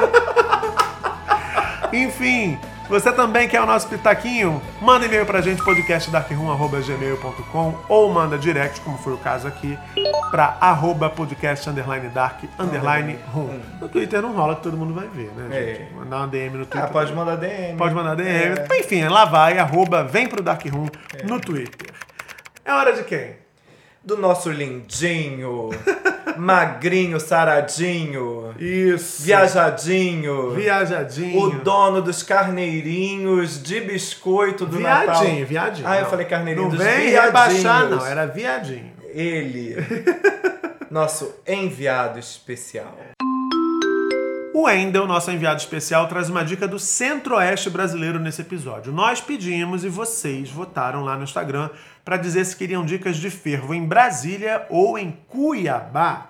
[1.94, 2.60] Enfim,
[2.90, 4.62] você também quer o nosso pitaquinho?
[4.82, 9.78] Manda e-mail pra gente, podcastdarkroom.gmail.com ou manda direct, como foi o caso aqui,
[10.32, 13.60] pra arroba podcast underline dark underline room.
[13.80, 15.76] No Twitter não rola que todo mundo vai ver, né, É.
[15.76, 15.94] gente?
[15.94, 16.90] Mandar uma DM no Ah, Twitter.
[16.92, 17.78] pode mandar DM.
[17.78, 18.60] Pode mandar DM.
[18.70, 18.80] É.
[18.80, 20.88] Enfim, lá vai, arroba vem pro Dark Room
[21.26, 21.92] no Twitter.
[22.66, 23.36] É hora de quem?
[24.04, 25.70] Do nosso lindinho,
[26.40, 29.24] magrinho, saradinho, Isso.
[29.24, 31.40] viajadinho, Viajadinho.
[31.40, 35.22] o dono dos carneirinhos de biscoito do Natal.
[35.22, 35.88] Viadinho, viadinho.
[35.88, 38.06] Ah, eu falei carneirinho Não dos vem rebaixar, não.
[38.06, 38.92] Era viadinho.
[39.14, 39.76] Ele,
[40.90, 42.96] nosso enviado especial.
[44.54, 48.92] O Wendel, nosso enviado especial, traz uma dica do Centro-Oeste brasileiro nesse episódio.
[48.92, 51.70] Nós pedimos e vocês votaram lá no Instagram
[52.04, 56.29] para dizer se queriam dicas de fervo em Brasília ou em Cuiabá.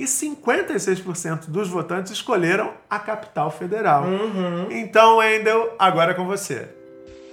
[0.00, 4.04] E 56% dos votantes escolheram a capital federal.
[4.70, 6.70] Então, Wendel, agora é com você.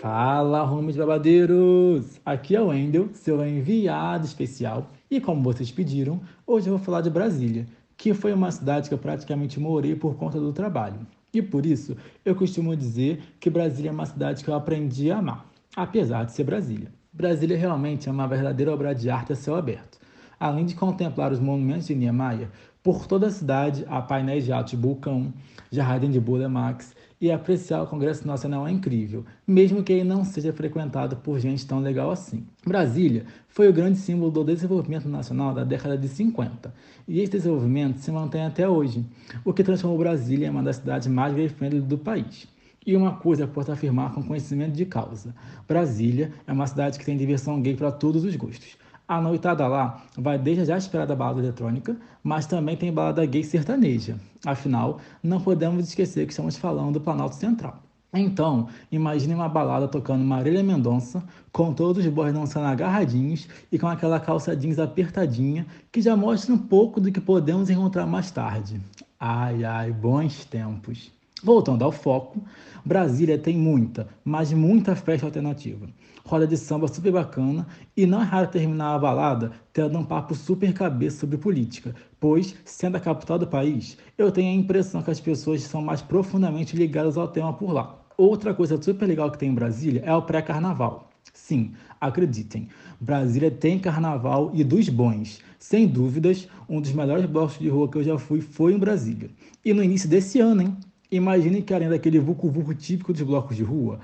[0.01, 2.19] Fala, homens babadeiros!
[2.25, 4.91] Aqui é o Wendel, seu enviado especial.
[5.09, 7.65] E como vocês pediram, hoje eu vou falar de Brasília,
[7.95, 10.99] que foi uma cidade que eu praticamente morei por conta do trabalho.
[11.33, 11.95] E por isso,
[12.25, 16.33] eu costumo dizer que Brasília é uma cidade que eu aprendi a amar, apesar de
[16.33, 16.91] ser Brasília.
[17.13, 19.96] Brasília realmente é uma verdadeira obra de arte a céu aberto.
[20.39, 22.49] Além de contemplar os monumentos de Niemeyer,
[22.83, 25.33] por toda a cidade há painéis de arte de vulcão,
[25.71, 30.23] jardim de Burle Marx e apreciar o Congresso Nacional é incrível, mesmo que ele não
[30.23, 32.45] seja frequentado por gente tão legal assim.
[32.65, 36.73] Brasília foi o grande símbolo do desenvolvimento nacional da década de 50,
[37.07, 39.03] e esse desenvolvimento se mantém até hoje,
[39.43, 42.47] o que transformou Brasília em uma das cidades mais gay-friendly do país.
[42.85, 45.35] E uma coisa posso afirmar com conhecimento de causa:
[45.67, 48.77] Brasília é uma cidade que tem diversão gay para todos os gostos.
[49.07, 53.41] A noitada lá vai desde a já esperada balada eletrônica, mas também tem balada gay
[53.41, 54.19] sertaneja.
[54.45, 57.81] Afinal, não podemos esquecer que estamos falando do Planalto Central.
[58.13, 63.87] Então, imagine uma balada tocando Marília Mendonça, com todos os boys dançando agarradinhos e com
[63.87, 68.81] aquela calça jeans apertadinha, que já mostra um pouco do que podemos encontrar mais tarde.
[69.17, 71.11] Ai, ai, bons tempos.
[71.41, 72.41] Voltando ao foco,
[72.83, 75.87] Brasília tem muita, mas muita festa alternativa.
[76.27, 77.65] Roda de samba super bacana
[77.95, 82.53] e não é raro terminar a balada tendo um papo super cabeça sobre política, pois,
[82.65, 86.75] sendo a capital do país, eu tenho a impressão que as pessoas são mais profundamente
[86.75, 87.97] ligadas ao tema por lá.
[88.17, 91.09] Outra coisa super legal que tem em Brasília é o pré-carnaval.
[91.33, 91.71] Sim,
[92.01, 92.67] acreditem,
[92.99, 95.39] Brasília tem carnaval e dos bons.
[95.57, 99.29] Sem dúvidas, um dos melhores blocos de rua que eu já fui foi em Brasília.
[99.63, 100.77] E no início desse ano, hein?
[101.09, 104.01] Imaginem que além daquele vucu-vucu típico dos blocos de rua,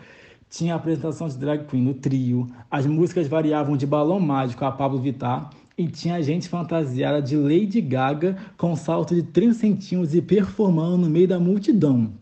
[0.53, 4.71] tinha a apresentação de drag queen no trio, as músicas variavam de Balão Mágico a
[4.71, 10.21] Pablo Vittar e tinha gente fantasiada de Lady Gaga com salto de 30 centímetros e
[10.21, 12.13] performando no meio da multidão.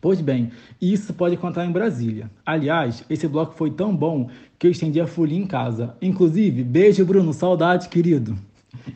[0.00, 2.30] Pois bem, isso pode contar em Brasília.
[2.44, 5.94] Aliás, esse bloco foi tão bom que eu estendi a folia em casa.
[6.00, 8.34] Inclusive, beijo Bruno, saudade querido.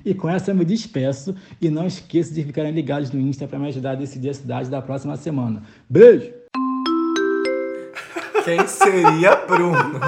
[0.02, 3.58] E com essa eu me despeço e não esqueça de ficarem ligados no Insta para
[3.58, 5.62] me ajudar a decidir a cidade da próxima semana.
[5.90, 6.37] Beijo!
[8.48, 10.00] Quem seria Bruno?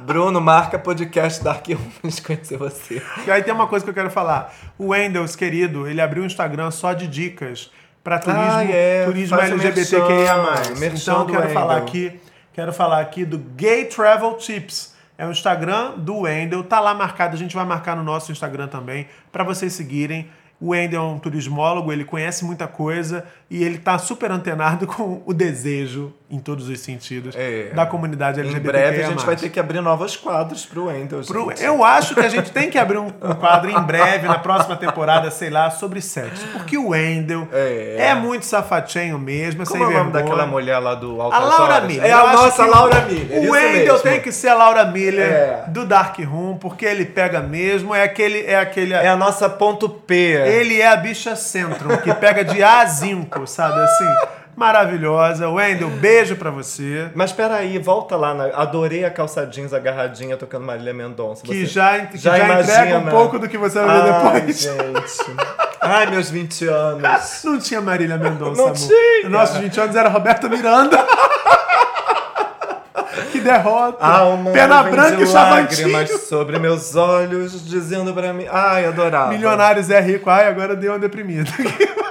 [0.00, 3.00] Bruno, marca podcast Dark Rooms conhecer você.
[3.24, 4.52] E aí tem uma coisa que eu quero falar.
[4.76, 7.70] O Wendels, querido, ele abriu um Instagram só de dicas
[8.02, 9.04] para turismo, Ah, é.
[9.04, 10.62] turismo LGBTQIA+.
[10.92, 11.88] Então eu quero falar Wendel.
[11.88, 12.20] aqui,
[12.52, 14.92] quero falar aqui do Gay Travel Tips.
[15.16, 18.66] É o Instagram do Wendel, tá lá marcado, a gente vai marcar no nosso Instagram
[18.66, 20.28] também para vocês seguirem.
[20.58, 25.22] O Wendel é um turismólogo, ele conhece muita coisa e ele tá super antenado com
[25.26, 27.70] o desejo, em todos os sentidos, É.
[27.72, 28.72] da comunidade Em LGBTQIA+.
[28.72, 32.20] breve a gente vai ter que abrir novos quadros pro Wendel, Pro- eu acho que
[32.20, 35.70] a gente tem que abrir um, um quadro em breve, na próxima temporada, sei lá,
[35.70, 36.44] sobre sexo.
[36.52, 38.08] Porque o Wendel É.
[38.08, 40.24] é, muito safatinho mesmo, é Como sem é o nome vergonha.
[40.24, 41.84] daquela mulher lá do Altas A Laura Horas?
[41.86, 42.04] Miller.
[42.04, 43.38] É a nossa Laura Miller.
[43.48, 45.64] O Wendel tem que ser a Laura Miller É.
[45.68, 48.44] do Dark Room, porque ele pega mesmo, é aquele.
[48.46, 50.14] É aquele É a nossa ponto P.
[50.14, 54.26] Ele é a bicha centro, que pega de A a zinco, sabe assim?
[54.56, 55.50] Maravilhosa.
[55.50, 57.10] Wendel, beijo pra você.
[57.14, 58.32] Mas peraí, volta lá.
[58.32, 58.44] Na...
[58.46, 61.42] Adorei a calça jeans agarradinha tocando Marília Mendonça.
[61.42, 64.60] Que já, que já, entrega um pouco do que você vai ver Ai, depois.
[64.60, 65.36] gente.
[65.80, 67.42] Ai, meus 20 anos.
[67.44, 68.76] Não tinha Marília Mendonça, Não amor.
[68.76, 69.28] tinha.
[69.28, 71.04] Nossos 20 anos era Roberta Miranda.
[73.30, 74.02] que derrota.
[74.04, 75.92] Alma Pena branca e chavantinho.
[75.92, 78.46] lágrimas sobre meus olhos, dizendo pra mim...
[78.50, 79.32] Ai, adorava.
[79.32, 80.30] Milionários é rico.
[80.30, 81.50] Ai, agora deu uma deprimida.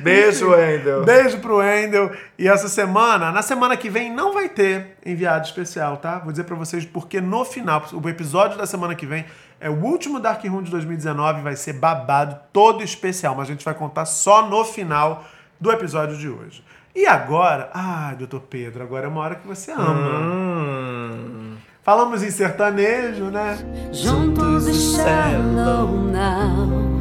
[0.00, 1.04] Beijo, Wendel.
[1.04, 2.10] Beijo pro Wendel.
[2.38, 6.18] E essa semana, na semana que vem, não vai ter enviado especial, tá?
[6.18, 9.24] Vou dizer pra vocês porque no final, o episódio da semana que vem
[9.60, 13.64] é o último Dark Room de 2019, vai ser babado, todo especial, mas a gente
[13.64, 15.24] vai contar só no final
[15.60, 16.62] do episódio de hoje.
[16.94, 20.20] E agora, ai, doutor Pedro, agora é uma hora que você ama.
[20.20, 21.56] Hum.
[21.82, 23.56] Falamos em sertanejo, né?
[23.92, 26.97] Juntos e shallow now.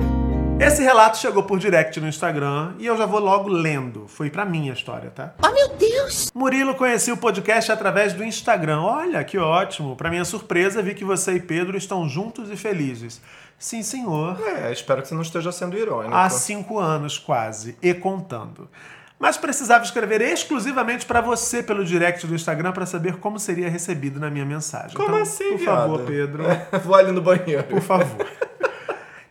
[0.60, 4.08] Esse relato chegou por direct no Instagram e eu já vou logo lendo.
[4.08, 5.34] Foi pra mim a história, tá?
[5.43, 6.32] Oh, meu Deus!
[6.34, 8.82] Murilo conheci o podcast através do Instagram.
[8.82, 9.95] Olha, que ótimo.
[9.95, 13.22] Pra minha surpresa, vi que você e Pedro estão juntos e felizes.
[13.58, 14.38] Sim, senhor.
[14.41, 16.14] É, espero que você não esteja sendo irônico.
[16.16, 18.68] Há cinco anos quase, e contando.
[19.20, 24.20] Mas precisava escrever exclusivamente pra você pelo direct do Instagram pra saber como seria recebido
[24.20, 24.95] na minha mensagem.
[24.95, 25.76] Como Então, assim, Por viado?
[25.78, 26.43] favor, Pedro.
[26.84, 27.64] Vou ali no banheiro.
[27.64, 28.26] Por favor.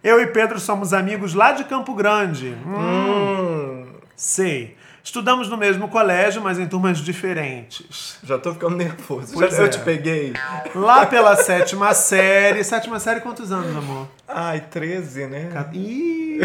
[0.07, 2.57] Eu e Pedro somos amigos lá de Campo Grande.
[2.64, 4.76] Hum, Sei.
[5.02, 8.16] Estudamos no mesmo colégio, mas em turmas diferentes.
[8.22, 9.34] Já tô ficando nervoso.
[9.34, 9.68] Pois Já- eu é.
[9.68, 10.32] te peguei.
[10.76, 12.62] Lá pela sétima série.
[12.62, 14.07] Sétima série, quantos anos, amor?
[14.28, 15.48] Ai, 13, né?
[15.72, 16.38] Ih.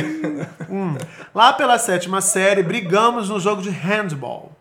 [0.67, 0.95] Hum.
[1.33, 4.51] Lá pela sétima série, brigamos no jogo de handball.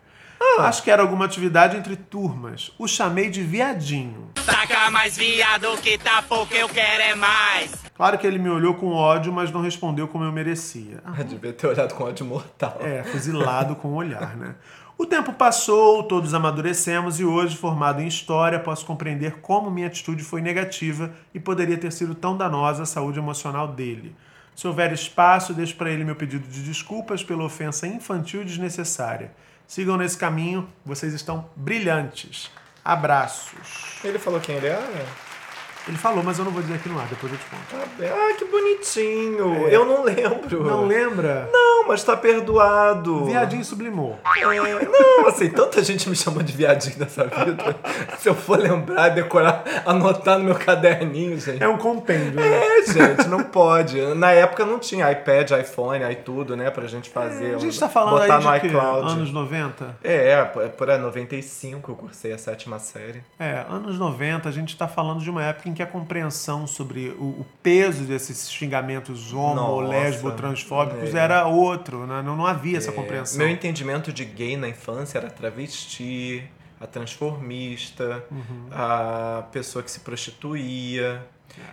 [0.59, 2.71] Acho que era alguma atividade entre turmas.
[2.77, 4.29] O chamei de viadinho.
[4.45, 7.71] Taca mais viado que tá pouco, eu quero é mais.
[7.95, 11.01] Claro que ele me olhou com ódio, mas não respondeu como eu merecia.
[11.17, 12.77] Eu devia ter olhado com ódio mortal.
[12.79, 14.55] É, fuzilado com o olhar, né?
[14.97, 20.23] O tempo passou, todos amadurecemos e hoje, formado em história, posso compreender como minha atitude
[20.23, 24.15] foi negativa e poderia ter sido tão danosa à saúde emocional dele.
[24.55, 29.31] Se houver espaço, deixo para ele meu pedido de desculpas pela ofensa infantil e desnecessária.
[29.71, 32.51] Sigam nesse caminho, vocês estão brilhantes.
[32.83, 34.01] Abraços.
[34.03, 35.05] Ele falou quem ele era?
[35.87, 37.83] Ele falou, mas eu não vou dizer aqui no ar, depois eu te conto.
[38.03, 39.67] Ah, que bonitinho.
[39.67, 40.63] Eu não lembro.
[40.63, 41.49] Não lembra?
[41.51, 43.25] Não, mas tá perdoado.
[43.25, 44.19] Viadinho sublimou.
[44.23, 47.75] É, não, assim, tanta gente me chamou de viadinho nessa vida.
[48.19, 51.61] Se eu for lembrar, decorar, anotar no meu caderninho, gente.
[51.63, 52.39] É um compêndio.
[52.39, 52.47] né?
[52.79, 53.99] É, gente, não pode.
[54.15, 57.55] Na época não tinha iPad, iPhone, aí tudo, né, pra gente fazer.
[57.55, 59.11] A gente tá falando botar aí de no iCloud.
[59.13, 59.95] anos 90?
[60.03, 63.23] É, é, por- por aí, 95 eu cursei a sétima série.
[63.39, 67.09] É, anos 90, a gente tá falando de uma época em que a compreensão sobre
[67.19, 71.19] o, o peso desses xingamentos homo, lésbo, transfóbicos é.
[71.19, 72.21] era outro, né?
[72.21, 73.37] não, não havia essa É, compreensão.
[73.39, 76.43] Meu entendimento de gay na infância era travesti,
[76.79, 78.67] a transformista, Uhum.
[78.71, 81.25] a pessoa que se prostituía.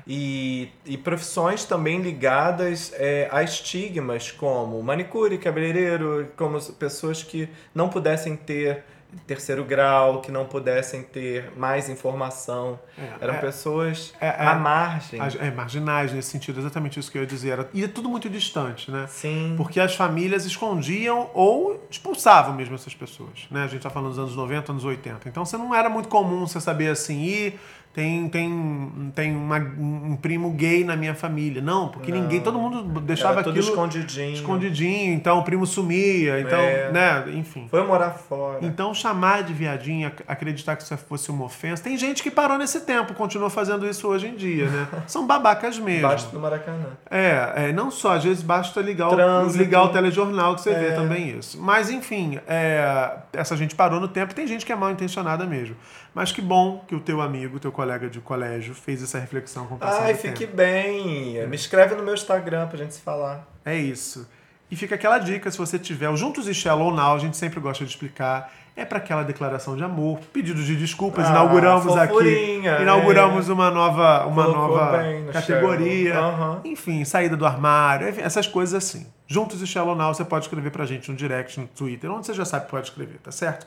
[0.06, 7.48] E, e profissões também ligadas é, a estigmas, como manicure, cabeleireiro, como as pessoas que
[7.72, 8.82] não pudessem ter
[9.26, 12.78] terceiro grau, que não pudessem ter mais informação.
[12.96, 15.20] É, Eram é, pessoas é, é, à margem.
[15.40, 17.50] É, marginais nesse sentido, exatamente isso que eu ia dizer.
[17.50, 19.06] Era- E é tudo muito distante, né?
[19.08, 19.54] Sim.
[19.56, 23.46] Porque as famílias escondiam ou expulsavam mesmo essas pessoas.
[23.50, 23.64] Né?
[23.64, 25.28] A gente tá falando dos anos 90, anos 80.
[25.28, 27.58] Então você não era muito comum você saber assim, e
[27.92, 31.60] tem, tem, tem uma- um primo gay na minha família.
[31.60, 32.20] Não, porque Não.
[32.20, 34.34] ninguém, todo mundo deixava Era tudo aquilo escondidinho.
[34.34, 36.92] escondidinho, então o primo sumia, então, É.
[36.92, 37.66] né, enfim.
[37.68, 38.58] Foi morar fora.
[38.62, 41.82] Então, chamar de viadinho, ac- acreditar que isso fosse uma ofensa.
[41.82, 44.86] Tem gente que parou nesse tempo, continua fazendo isso hoje em dia, né?
[45.08, 46.00] São babacas mesmo.
[46.06, 46.86] Embaixo do Maracanã.
[47.10, 50.88] É, é, não só, às vezes basta ligar o, ligar o telejornal que você vê
[50.88, 50.92] É.
[50.92, 51.60] também isso.
[51.60, 55.74] Mas, enfim, é, essa gente parou no tempo, tem gente que é mal intencionada mesmo.
[56.14, 59.76] Mas que bom que o teu amigo, teu colega de colégio, fez essa reflexão com
[59.76, 60.56] o passar Ai, fique tempo.
[60.56, 61.46] bem.
[61.46, 63.46] Me escreve no meu Instagram pra gente se falar.
[63.64, 64.28] É isso.
[64.70, 67.58] E fica aquela dica, se você tiver o Juntos e Shallow Now, a gente sempre
[67.58, 72.60] gosta de explicar, é para aquela declaração de amor, pedidos de desculpas, Ah, inauguramos aqui,
[72.82, 76.18] inauguramos uma nova, uma Colocou nova categoria.
[76.18, 76.60] Aham.
[76.66, 79.06] enfim, saída do armário, essas coisas assim.
[79.26, 82.34] Juntos e Shallow Now, você pode escrever pra gente no direct, no Twitter, onde você
[82.34, 83.66] já sabe que pode escrever, tá certo?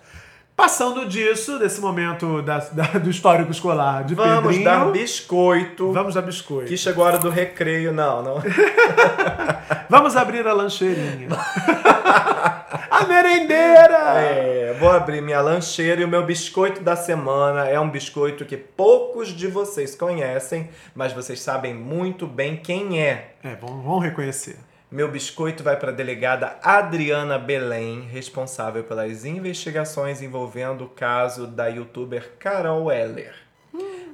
[0.62, 5.92] Passando disso, desse momento da- da- do histórico escolar de Vamos Pedrinho, dar biscoito.
[5.92, 6.68] vamos dar biscoito.
[6.68, 7.92] Que chegou a hora do recreio.
[7.92, 8.36] Não, não.
[9.90, 11.28] Vamos abrir a lancheirinha.
[12.92, 13.98] a merendeira!
[14.22, 18.56] É, vou abrir minha lancheira e o meu biscoito da semana é um biscoito que
[18.56, 23.32] poucos de vocês conhecem, mas vocês sabem muito bem quem é.
[23.44, 24.58] É, vamos, vamos reconhecer.
[24.92, 31.68] Meu biscoito vai para a delegada Adriana Belém, responsável pelas investigações envolvendo o caso da
[31.68, 33.34] youtuber Carol Heller.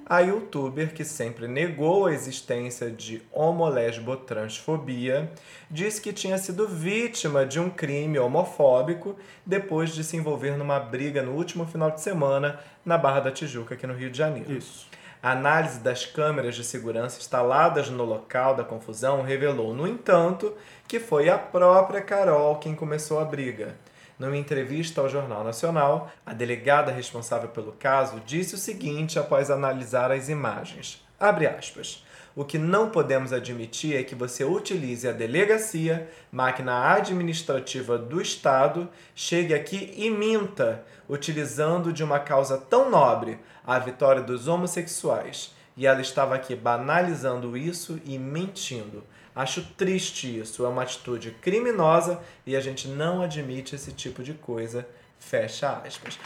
[0.05, 5.31] A youtuber, que sempre negou a existência de homolesbotransfobia,
[5.69, 11.23] disse que tinha sido vítima de um crime homofóbico depois de se envolver numa briga
[11.23, 14.53] no último final de semana na Barra da Tijuca, aqui no Rio de Janeiro.
[14.53, 14.86] Isso.
[15.21, 20.53] A análise das câmeras de segurança instaladas no local da confusão revelou, no entanto,
[20.87, 23.75] que foi a própria Carol quem começou a briga.
[24.19, 30.11] Numa entrevista ao Jornal Nacional, a delegada responsável pelo caso disse o seguinte após analisar
[30.11, 31.05] as imagens.
[31.19, 32.03] Abre aspas.
[32.37, 38.87] O que não podemos admitir é que você utilize a delegacia, máquina administrativa do Estado,
[39.15, 45.55] chegue aqui e minta, utilizando de uma causa tão nobre, a vitória dos homossexuais.
[45.75, 49.03] E ela estava aqui banalizando isso e mentindo.
[49.35, 54.35] Acho triste isso, é uma atitude criminosa e a gente não admite esse tipo de
[54.35, 54.87] coisa.
[55.17, 56.19] Fecha aspas.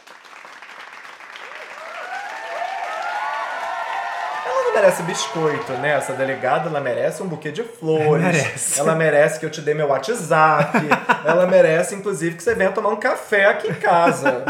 [4.72, 5.98] Não merece biscoito, né?
[5.98, 8.24] Essa delegada, ela merece um buquê de flores.
[8.24, 8.80] Merece.
[8.80, 10.80] Ela merece que eu te dê meu WhatsApp.
[11.26, 14.46] ela merece, inclusive, que você venha tomar um café aqui em casa.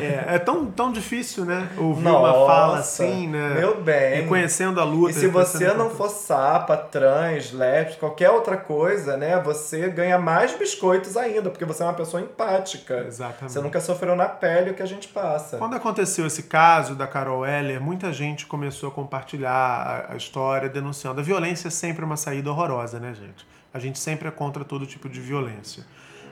[0.00, 1.68] É, é tão, tão difícil, né?
[1.76, 3.54] Ouvir Nossa, uma fala assim, né?
[3.54, 4.22] meu bem.
[4.22, 5.10] Reconhecendo a luta.
[5.10, 9.40] E se você não for sapa, trans, lésbica, qualquer outra coisa, né?
[9.40, 13.04] Você ganha mais biscoitos ainda, porque você é uma pessoa empática.
[13.06, 13.52] Exatamente.
[13.52, 15.58] Você nunca sofreu na pele o que a gente passa.
[15.58, 20.68] Quando aconteceu esse caso da Carol Heller, muita gente começou a compartilhar a, a história,
[20.68, 21.20] denunciando.
[21.20, 23.46] A violência é sempre uma saída horrorosa, né, gente?
[23.72, 25.84] A gente sempre é contra todo tipo de violência.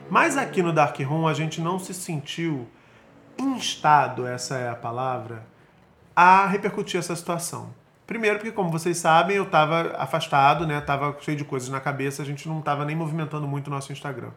[0.09, 2.67] Mas aqui no Dark Room a gente não se sentiu
[3.37, 5.45] instado, essa é a palavra,
[6.15, 7.73] a repercutir essa situação.
[8.05, 10.79] Primeiro porque, como vocês sabem, eu estava afastado, né?
[10.81, 13.91] Tava cheio de coisas na cabeça, a gente não estava nem movimentando muito o nosso
[13.91, 14.31] Instagram.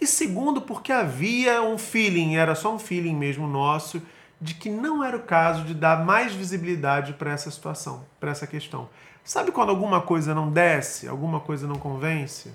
[0.00, 4.00] E segundo, porque havia um feeling, era só um feeling mesmo nosso,
[4.40, 8.46] de que não era o caso de dar mais visibilidade para essa situação, para essa
[8.46, 8.88] questão.
[9.24, 12.52] Sabe quando alguma coisa não desce, alguma coisa não convence?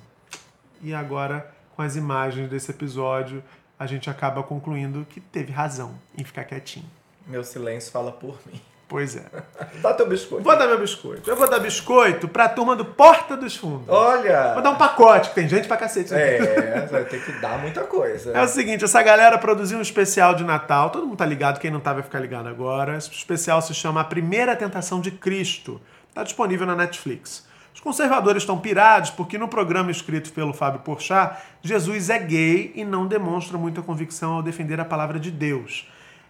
[0.81, 3.43] E agora, com as imagens desse episódio,
[3.83, 6.89] a gente acaba concluindo que teve razão em ficar quietinho.
[7.27, 8.59] Meu silêncio fala por mim.
[8.87, 9.23] Pois é.
[9.81, 10.43] Dá teu biscoito.
[10.43, 11.29] Vou dar meu biscoito.
[11.29, 13.89] Eu vou dar biscoito pra turma do Porta dos Fundos.
[13.89, 14.53] Olha!
[14.53, 16.13] Vou dar um pacote, que tem gente pra cacete.
[16.13, 16.21] aqui.
[16.21, 18.31] É, vai ter que dar muita coisa.
[18.31, 20.89] É o seguinte, essa galera produziu um especial de Natal.
[20.89, 22.97] Todo mundo tá ligado, quem não tá vai ficar ligado agora.
[22.97, 25.81] Esse especial se chama A Primeira Tentação de Cristo.
[26.13, 27.45] Tá disponível na Netflix.
[27.83, 33.05] Conservadores estão pirados porque no programa escrito pelo Fábio Porchat, Jesus é gay e não
[33.05, 35.85] demonstra muita convicção ao defender a palavra de Deus.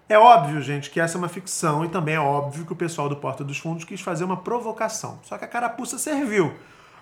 [0.10, 3.08] É óbvio, gente, que essa é uma ficção e também é óbvio que o pessoal
[3.08, 5.20] do Porta dos Fundos quis fazer uma provocação.
[5.22, 6.56] Só que a carapuça serviu.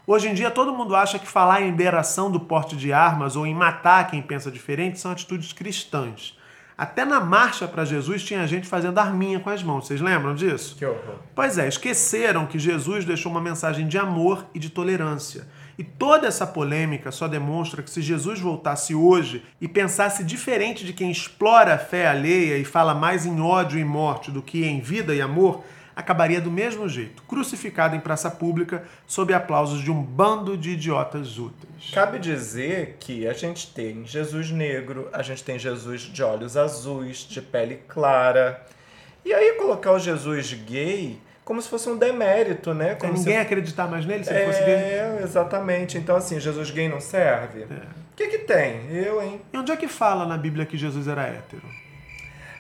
[0.06, 3.48] Hoje em dia todo mundo acha que falar em liberação do porte de armas ou
[3.48, 6.38] em matar quem pensa diferente são atitudes cristãs.
[6.82, 9.86] Até na marcha para Jesus tinha gente fazendo arminha com as mãos.
[9.86, 10.76] Vocês lembram disso?
[10.76, 11.20] Que horror.
[11.36, 15.48] Pois é, esqueceram que Jesus deixou uma mensagem de amor e de tolerância.
[15.78, 20.92] E toda essa polêmica só demonstra que se Jesus voltasse hoje e pensasse diferente de
[20.92, 24.82] quem explora a fé alheia e fala mais em ódio e morte do que em
[24.82, 25.64] vida e amor,
[26.02, 31.38] acabaria do mesmo jeito, crucificado em praça pública sob aplausos de um bando de idiotas
[31.38, 31.92] úteis.
[31.94, 37.20] Cabe dizer que a gente tem Jesus negro, a gente tem Jesus de olhos azuis,
[37.20, 38.66] de pele clara.
[39.24, 42.96] E aí colocar o Jesus gay como se fosse um demérito, né?
[42.96, 43.40] Como ninguém se...
[43.40, 44.74] acreditar mais nele se ele fosse gay.
[44.74, 45.98] É, exatamente.
[45.98, 47.64] Então, assim, Jesus gay não serve?
[47.64, 48.90] O que que tem?
[48.90, 49.42] Eu, hein?
[49.52, 51.64] E onde é que fala na Bíblia que Jesus era hétero?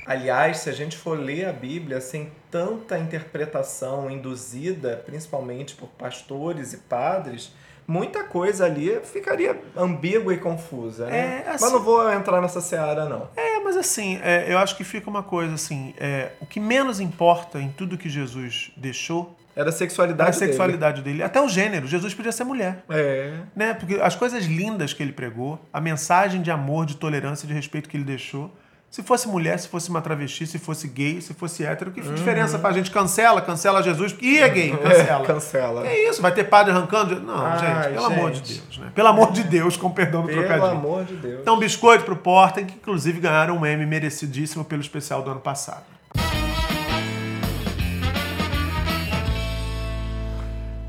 [0.06, 6.74] Aliás, se a gente for ler a Bíblia sem tanta interpretação induzida, principalmente por pastores
[6.74, 7.54] e padres,
[7.88, 11.44] muita coisa ali ficaria ambígua e confusa, né?
[11.46, 13.30] É, assim- Mas não vou entrar nessa seara, não.
[13.36, 17.00] É, mas assim, é, eu acho que fica uma coisa assim: é, o que menos
[17.00, 21.24] importa em tudo que Jesus deixou Era a sexualidade a sexualidade dele.
[21.24, 21.86] Até o gênero.
[21.88, 22.84] Jesus podia ser mulher.
[22.88, 23.02] dele.
[23.02, 23.34] É.
[23.56, 23.74] Né?
[23.74, 27.90] Porque as coisas lindas que ele pregou, a mensagem de amor, de tolerância, de respeito
[27.90, 28.52] que ele deixou.
[28.92, 32.60] Se fosse mulher, se fosse uma travesti, se fosse gay, se fosse hétero, que diferença
[32.60, 32.92] pra gente?
[32.92, 34.14] Cancela, cancela Jesus.
[34.22, 35.24] E é gay, cancela.
[35.24, 35.88] É, cancela.
[35.88, 37.22] É isso, vai ter padre arrancando?
[37.22, 38.62] Não, Ai, gente, pelo amor de gente.
[38.62, 38.92] Deus, né?
[38.94, 40.72] Pelo amor de Deus, com perdão do Pelo trocadilho.
[40.72, 41.40] amor de Deus.
[41.40, 45.86] Então, biscoito pro Porta, que inclusive ganharam um M merecidíssimo pelo especial do ano passado.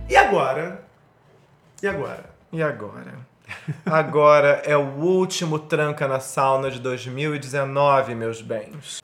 [0.09, 0.82] E agora?
[1.80, 2.24] E agora?
[2.53, 3.31] E agora?
[3.84, 9.01] Agora é o último Tranca na Sauna de 2019, meus bens.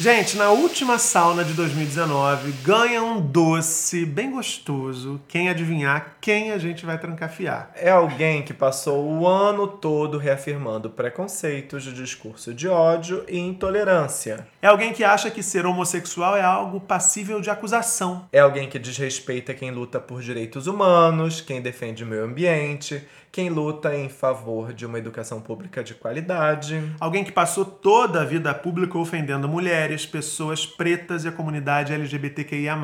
[0.00, 5.20] Gente, na última sauna de 2019, ganha um doce bem gostoso.
[5.28, 7.70] Quem adivinhar quem a gente vai trancafiar?
[7.76, 14.46] É alguém que passou o ano todo reafirmando preconceitos de discurso de ódio e intolerância.
[14.62, 18.26] É alguém que acha que ser homossexual é algo passível de acusação.
[18.32, 23.48] É alguém que desrespeita quem luta por direitos humanos, quem defende o meio ambiente, quem
[23.48, 26.82] luta em favor de uma educação pública de qualidade.
[27.00, 32.76] Alguém que passou toda a vida pública ofendendo mulheres, pessoas pretas e a comunidade LGBTQIA.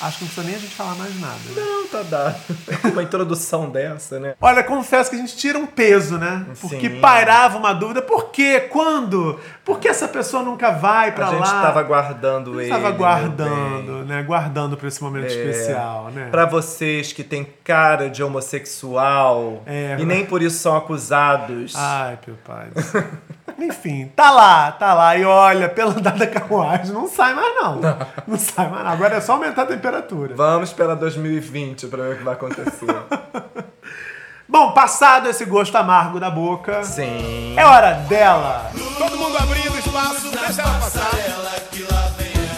[0.00, 1.34] Acho que não precisa nem a gente falar mais nada.
[1.46, 1.52] né?
[1.56, 2.36] Não, tá dado.
[2.92, 4.34] Uma introdução dessa, né?
[4.40, 6.46] Olha, confesso que a gente tira um peso, né?
[6.60, 7.00] Porque Sim.
[7.00, 8.00] pairava uma dúvida.
[8.00, 8.60] Por quê?
[8.70, 9.38] Quando?
[9.64, 11.62] Por que essa pessoa nunca vai pra A gente lá?
[11.62, 12.70] tava guardando ele.
[12.70, 14.22] tava guardando, né?
[14.22, 15.28] Guardando pra esse momento É.
[15.28, 16.28] especial, né?
[16.30, 19.96] Pra vocês que têm cara de homossexual É.
[19.98, 21.74] e nem por isso são acusados.
[21.76, 22.68] Ai, meu pai.
[23.58, 25.16] Enfim, tá lá, tá lá.
[25.18, 27.78] E olha, pela andar da carruagem, não sai mais não.
[28.26, 28.90] Não sai mais não.
[28.92, 29.89] Agora é só aumentar a temperatura.
[30.36, 32.86] Vamos esperar 2020 pra ver o que vai acontecer.
[34.48, 37.54] Bom, passado esse gosto amargo da boca, Sim.
[37.56, 38.70] é hora dela.
[38.98, 41.08] Todo mundo abrindo espaço, deixa ela passar.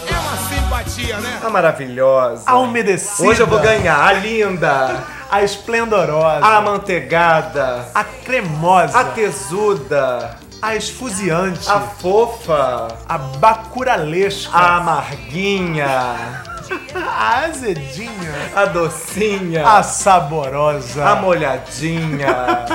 [0.07, 1.39] É uma simpatia, né?
[1.43, 2.43] A maravilhosa.
[2.47, 3.29] A umedecida.
[3.29, 4.03] Hoje eu vou ganhar.
[4.07, 5.03] A linda.
[5.29, 6.43] A esplendorosa.
[6.43, 7.87] A amanteigada.
[7.93, 8.99] A cremosa.
[8.99, 10.37] A tesuda.
[10.61, 11.69] A esfuziante.
[11.69, 12.87] A fofa.
[13.07, 14.57] A bacuralesca.
[14.57, 16.52] A amarguinha.
[16.95, 18.33] A azedinha.
[18.55, 19.67] A docinha.
[19.67, 21.05] A saborosa.
[21.05, 22.65] A molhadinha.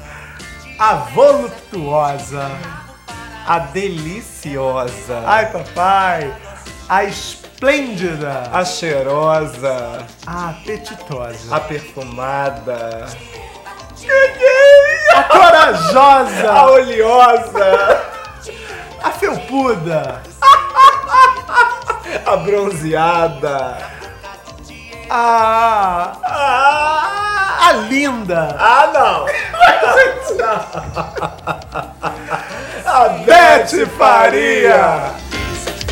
[0.78, 2.50] A voluptuosa.
[3.46, 5.22] A deliciosa.
[5.26, 6.32] Ai, papai.
[6.88, 8.50] A esplêndida.
[8.52, 10.06] A cheirosa.
[10.26, 11.56] A apetitosa.
[11.56, 13.06] A perfumada.
[15.14, 16.52] A corajosa.
[16.52, 18.02] A oleosa.
[19.02, 20.22] A felpuda.
[22.26, 23.78] A bronzeada.
[25.10, 26.12] A.
[26.22, 28.54] A, a linda.
[28.58, 29.26] Ah, não!
[32.86, 35.12] A Bete Faria.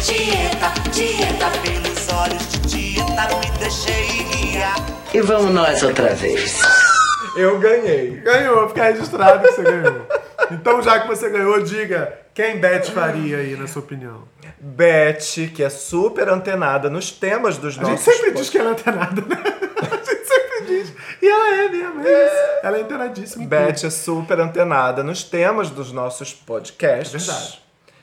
[0.02, 4.76] Tieta, Tieta, pelos olhos de Tieta, me deixei guiar.
[5.12, 6.60] E vamos nós outra vez.
[7.36, 8.16] Eu ganhei.
[8.20, 10.06] Ganhou, fica registrado que você ganhou.
[10.50, 14.28] Então, já que você ganhou, diga quem Beth faria aí, na sua opinião.
[14.60, 18.70] Beth, que é super antenada nos temas dos A gente nossos sempre diz que ela
[18.70, 19.36] é antenada, né?
[19.80, 20.92] A gente sempre diz.
[21.22, 22.36] E ela é mesmo, é isso.
[22.62, 23.46] Ela é antenadíssima.
[23.46, 27.14] Beth é super antenada nos temas dos nossos podcasts.
[27.14, 27.62] É verdade.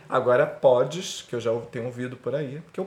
[0.10, 2.62] Agora, pods, que eu já tenho ouvido por aí.
[2.66, 2.86] Porque eu,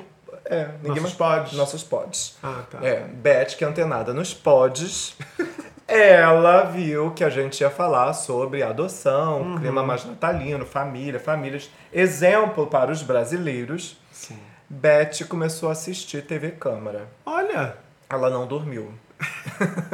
[0.48, 1.52] é, ninguém Nossos mais- pods.
[1.58, 2.36] Nossos pods.
[2.42, 2.78] Ah, tá.
[2.82, 5.16] É, Beth, que é antenada nos pods.
[5.88, 9.58] Ela viu que a gente ia falar sobre adoção, Uhum.
[9.58, 11.70] clima mais natalino, família, famílias.
[11.92, 13.96] Exemplo para os brasileiros.
[14.10, 14.38] Sim.
[14.68, 17.06] Beth começou a assistir TV Câmara.
[17.24, 17.76] Olha,
[18.10, 18.92] Ela não dormiu.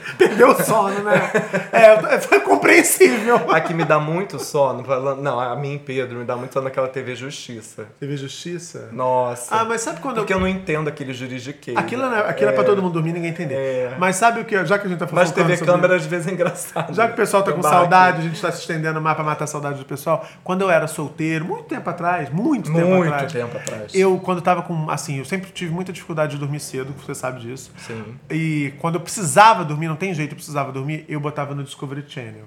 [0.16, 1.30] perdeu o sono, né?
[1.72, 3.50] É, foi compreensível.
[3.50, 4.84] A que me dá muito sono,
[5.20, 7.86] não, a mim, Pedro, me dá muito sono naquela TV Justiça.
[7.98, 8.88] Teve justiça?
[8.92, 9.54] Nossa.
[9.54, 10.36] Ah, mas sabe quando Porque eu...
[10.36, 11.76] eu não entendo aquele juridiquês.
[11.76, 12.52] Aquilo, é, aquilo é.
[12.52, 13.54] pra todo mundo dormir e ninguém entender.
[13.54, 13.96] É.
[13.98, 14.64] Mas sabe o que?
[14.64, 15.72] Já que a gente tá falando Mas TV sobre...
[15.72, 16.94] câmera às vezes é engraçado.
[16.94, 18.26] Já que o pessoal tá com saudade, aqui.
[18.26, 20.26] a gente tá se estendendo mais pra matar a saudade do pessoal.
[20.44, 23.32] Quando eu era solteiro, muito tempo atrás, muito tempo Muito atrás.
[23.32, 23.94] tempo atrás.
[23.94, 24.90] Eu, quando tava com.
[24.90, 27.72] Assim, eu sempre tive muita dificuldade de dormir cedo, você sabe disso.
[27.78, 28.16] Sim.
[28.30, 32.04] E quando eu precisava dormir, não tem jeito, eu precisava dormir, eu botava no Discovery
[32.06, 32.44] Channel.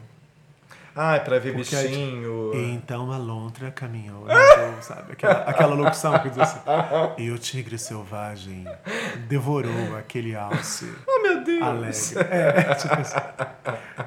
[0.95, 2.51] Ai, pra ver Porque aí- bichinho.
[2.53, 5.13] E então a lontra caminhou, nadou, sabe?
[5.13, 6.59] Aquela, aquela locução que diz assim.
[7.17, 8.65] E o tigre selvagem
[9.27, 10.91] devorou aquele alce.
[11.07, 11.61] Oh, meu Deus.
[11.61, 12.35] Alegre.
[12.35, 13.15] É, tipo assim.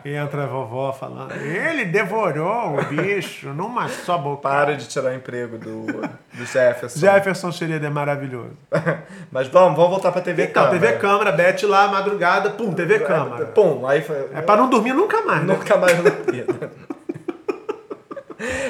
[0.04, 1.32] Entra a vovó falando.
[1.32, 4.42] Ele devorou o bicho numa só boca.
[4.42, 6.98] Para de tirar o emprego do, do Jefferson.
[6.98, 8.50] Jefferson Xereda é maravilhoso.
[9.32, 10.80] Mas vamos, vamos voltar pra TV Então, câmera.
[10.86, 13.46] TV Câmara, Beth lá, madrugada, pum, TV Câmara.
[13.46, 14.28] Pum, aí foi...
[14.34, 15.54] É pra não dormir nunca mais, né?
[15.54, 16.70] Nunca mais na vida.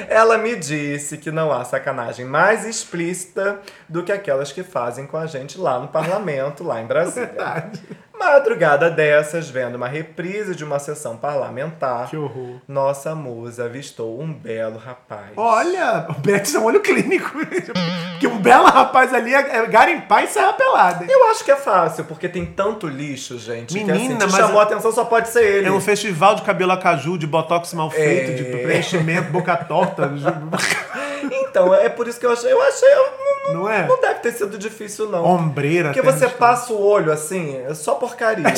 [0.09, 5.17] Ela me disse que não há sacanagem mais explícita do que aquelas que fazem com
[5.17, 7.27] a gente lá no parlamento, lá em Brasília.
[7.27, 7.81] Verdade.
[8.19, 12.55] Madrugada dessas, vendo uma reprise de uma sessão parlamentar, Que horror.
[12.67, 15.31] nossa musa avistou um belo rapaz.
[15.37, 17.31] Olha, o Beth é um olho clínico.
[18.15, 21.03] Porque um belo rapaz ali é é garimpar e serra pelada.
[21.03, 21.09] hein?
[21.11, 24.35] Eu acho que é fácil, porque tem tanto lixo, gente, que assim, Menina, te mas
[24.35, 25.67] chamou é- a atenção, só pode ser ele.
[25.67, 28.33] É um festival de cabelo a caju, de botox mal feito, É.
[28.35, 30.09] de preenchimento, boca torta.
[31.31, 33.05] Então, é por isso que eu achei, eu achei, eu
[33.47, 33.87] não, Não é?
[33.87, 35.23] não deve ter sido difícil não.
[35.23, 35.89] Ombreira.
[35.91, 38.53] Porque você passa o olho assim, é só porcaria, né?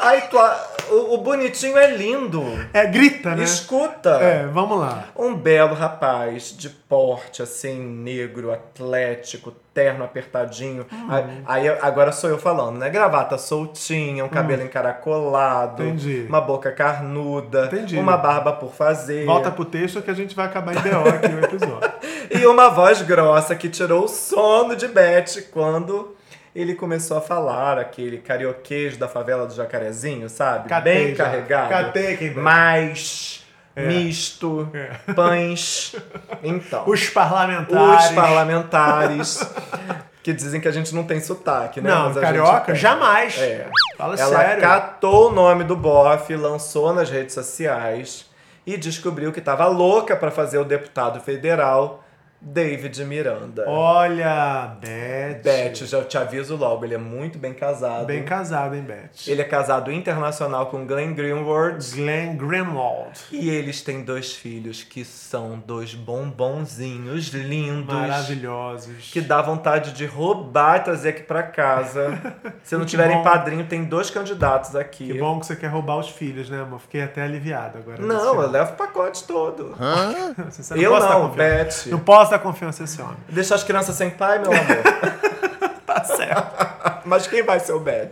[0.00, 2.42] Aí tu, a- o, o bonitinho é lindo.
[2.72, 3.44] É, grita, né?
[3.44, 4.10] Escuta.
[4.20, 5.04] É, vamos lá.
[5.16, 10.84] Um belo rapaz de porte, assim, negro, atlético, terno apertadinho.
[10.92, 11.08] Hum.
[11.46, 12.90] Aí, agora sou eu falando, né?
[12.90, 15.86] Gravata soltinha, um cabelo encaracolado, Hum.
[15.90, 16.26] Entendi.
[16.28, 17.96] uma boca carnuda, Entendi.
[17.98, 19.24] uma barba por fazer.
[19.26, 21.90] Volta pro texto que a gente vai acabar em BO aqui no episódio.
[22.32, 26.14] E uma voz grossa que tirou o sono de Beth quando
[26.54, 30.68] ele começou a falar aquele carioquês da favela do Jacarezinho, sabe?
[30.68, 31.24] Catei Bem já.
[31.24, 31.68] carregado.
[31.68, 32.34] Catei quem.
[32.34, 33.44] Mais,
[33.76, 34.68] misto,
[35.14, 35.94] pães.
[36.42, 38.06] Então, Os parlamentares.
[38.06, 39.52] os parlamentares
[40.22, 41.90] que dizem que a gente não tem sotaque, né?
[41.90, 43.38] Não, Mas carioca, jamais.
[43.38, 43.66] É.
[43.96, 44.62] Fala Ela sério.
[44.62, 48.26] catou o nome do bofe, lançou nas redes sociais
[48.66, 51.99] e descobriu que estava louca para fazer o deputado federal
[52.40, 53.64] David Miranda.
[53.68, 55.42] Olha, Beth.
[55.42, 58.06] Beth, já te aviso logo, ele é muito bem casado.
[58.06, 59.10] Bem casado, hein, Beth?
[59.26, 61.94] Ele é casado internacional com Glenn Greenwald.
[61.94, 63.18] Glenn Greenwald.
[63.30, 67.94] E eles têm dois filhos que são dois bombonzinhos lindos.
[67.94, 69.10] Maravilhosos.
[69.12, 72.18] Que dá vontade de roubar e trazer aqui pra casa.
[72.64, 73.22] Se não tiverem bom.
[73.22, 75.08] padrinho, tem dois candidatos aqui.
[75.08, 76.80] Que bom que você quer roubar os filhos, né, amor?
[76.80, 78.00] Fiquei até aliviado agora.
[78.00, 79.76] Não, eu levo o pacote todo.
[80.50, 81.28] Você eu não.
[81.30, 81.86] Beth.
[81.86, 83.16] Não posso dar confiança a esse homem.
[83.28, 85.20] Deixa as crianças sem pai, meu amor.
[85.90, 87.02] Tá certo.
[87.04, 88.10] Mas quem vai ser o Beth?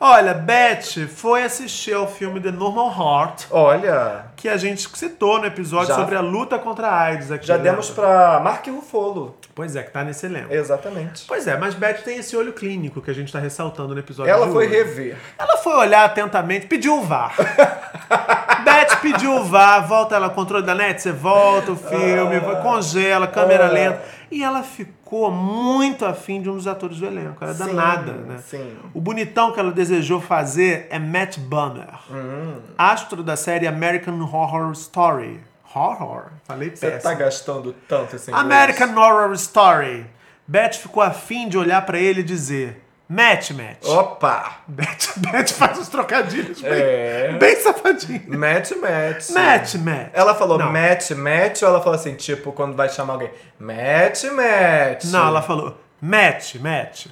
[0.00, 5.46] Olha, Beth foi assistir ao filme The Normal Heart, Olha, que a gente citou no
[5.46, 5.94] episódio Já.
[5.94, 7.46] sobre a luta contra a AIDS aqui.
[7.46, 7.70] já lembra?
[7.70, 9.36] demos pra Mark Ruffalo.
[9.54, 10.52] Pois é, que tá nesse elenco.
[10.52, 11.24] Exatamente.
[11.26, 14.30] Pois é, mas Beth tem esse olho clínico que a gente tá ressaltando no episódio
[14.30, 14.74] Ela foi hoje.
[14.76, 15.16] rever.
[15.38, 17.34] Ela foi olhar atentamente, pediu o VAR.
[18.64, 22.56] Beth pediu o VAR, volta ela, controle da net, você volta o filme, Ah.
[22.62, 24.02] congela, câmera lenta.
[24.30, 27.42] E ela ficou muito afim de um dos atores do elenco.
[27.42, 28.38] Era Sim, danada, né?
[28.44, 28.76] sim.
[28.92, 32.56] O bonitão que ela desejou fazer é Matt Bummer, Hum.
[32.78, 35.40] astro da série American Horror Story.
[35.74, 36.26] Horror?
[36.44, 37.02] Falei Você péssimo.
[37.12, 38.44] tá gastando tanto esse inglês.
[38.46, 40.06] American Horror Story.
[40.46, 43.84] Beth ficou afim de olhar pra ele e dizer: Match, match.
[43.84, 44.60] Opa!
[44.66, 47.36] Beth, Beth faz os trocadilhos bem, É.
[47.38, 48.22] bem safadinho.
[48.38, 49.30] Match, match.
[49.30, 50.08] Match, match.
[50.14, 50.72] Ela falou Não.
[50.72, 55.04] match, match, ou ela falou assim, tipo, quando vai chamar alguém, match, match.
[55.04, 57.06] Não, ela falou match, match.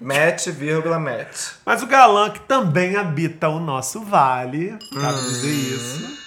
[0.00, 1.48] Match, vírgula, match.
[1.66, 6.19] Mas o galã que também habita o nosso vale, cabe dizer isso,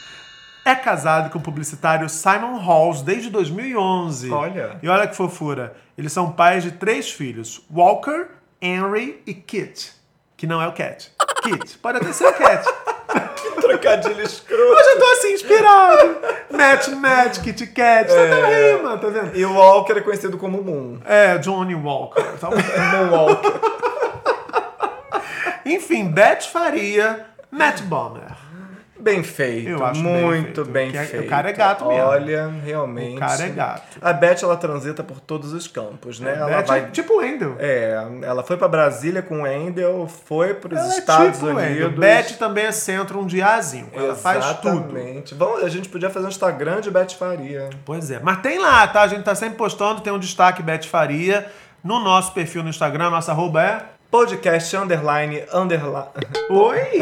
[0.65, 4.31] é casado com o publicitário Simon Halls desde 2011.
[4.31, 4.79] Olha.
[4.81, 5.75] E olha que fofura.
[5.97, 8.27] Eles são pais de três filhos: Walker,
[8.61, 9.91] Henry e Kit.
[10.37, 11.11] Que não é o Cat.
[11.43, 11.77] Kit.
[11.77, 12.65] Pode até ser o Cat.
[13.61, 14.61] Trocadilho escroto.
[14.61, 16.17] Hoje eu tô assim, inspirado.
[16.51, 18.07] Match, match, Kit Kat.
[18.07, 18.75] Tá é.
[18.75, 19.35] rima, tá vendo?
[19.37, 20.99] E o Walker é conhecido como Moon.
[21.05, 22.23] É, Johnny Walker.
[22.39, 22.49] Tá.
[22.51, 23.53] Moon Walker.
[25.65, 28.42] Enfim, Beth Faria, Matt Bomber.
[29.03, 29.67] Bem feito.
[29.69, 31.25] Eu acho bem muito feito, bem é- feito.
[31.25, 32.03] o cara é gato mesmo.
[32.03, 33.17] Olha, realmente.
[33.17, 33.97] O cara é gato.
[34.01, 36.33] A Beth, ela transita por todos os campos, né?
[36.37, 36.79] ela Beth vai...
[36.79, 37.57] é tipo Wendell.
[37.59, 41.87] É, ela foi pra Brasília com o Wendell, foi pros Ela é Estados tipo Wendell.
[41.87, 41.99] Unidos.
[41.99, 43.89] Beth também é centro um diazinho.
[43.91, 44.97] Ela faz tudo.
[44.97, 45.35] Exatamente.
[45.35, 47.69] Vamos, a gente podia fazer um Instagram de Beth Faria.
[47.83, 48.21] Pois é.
[48.23, 49.01] Mas tem lá, tá?
[49.01, 51.45] A gente tá sempre postando, tem um destaque Beth Faria.
[51.83, 53.81] No nosso perfil no Instagram, nossa arroba é.
[54.13, 56.05] Podcast underline underline.
[56.47, 56.99] Oi!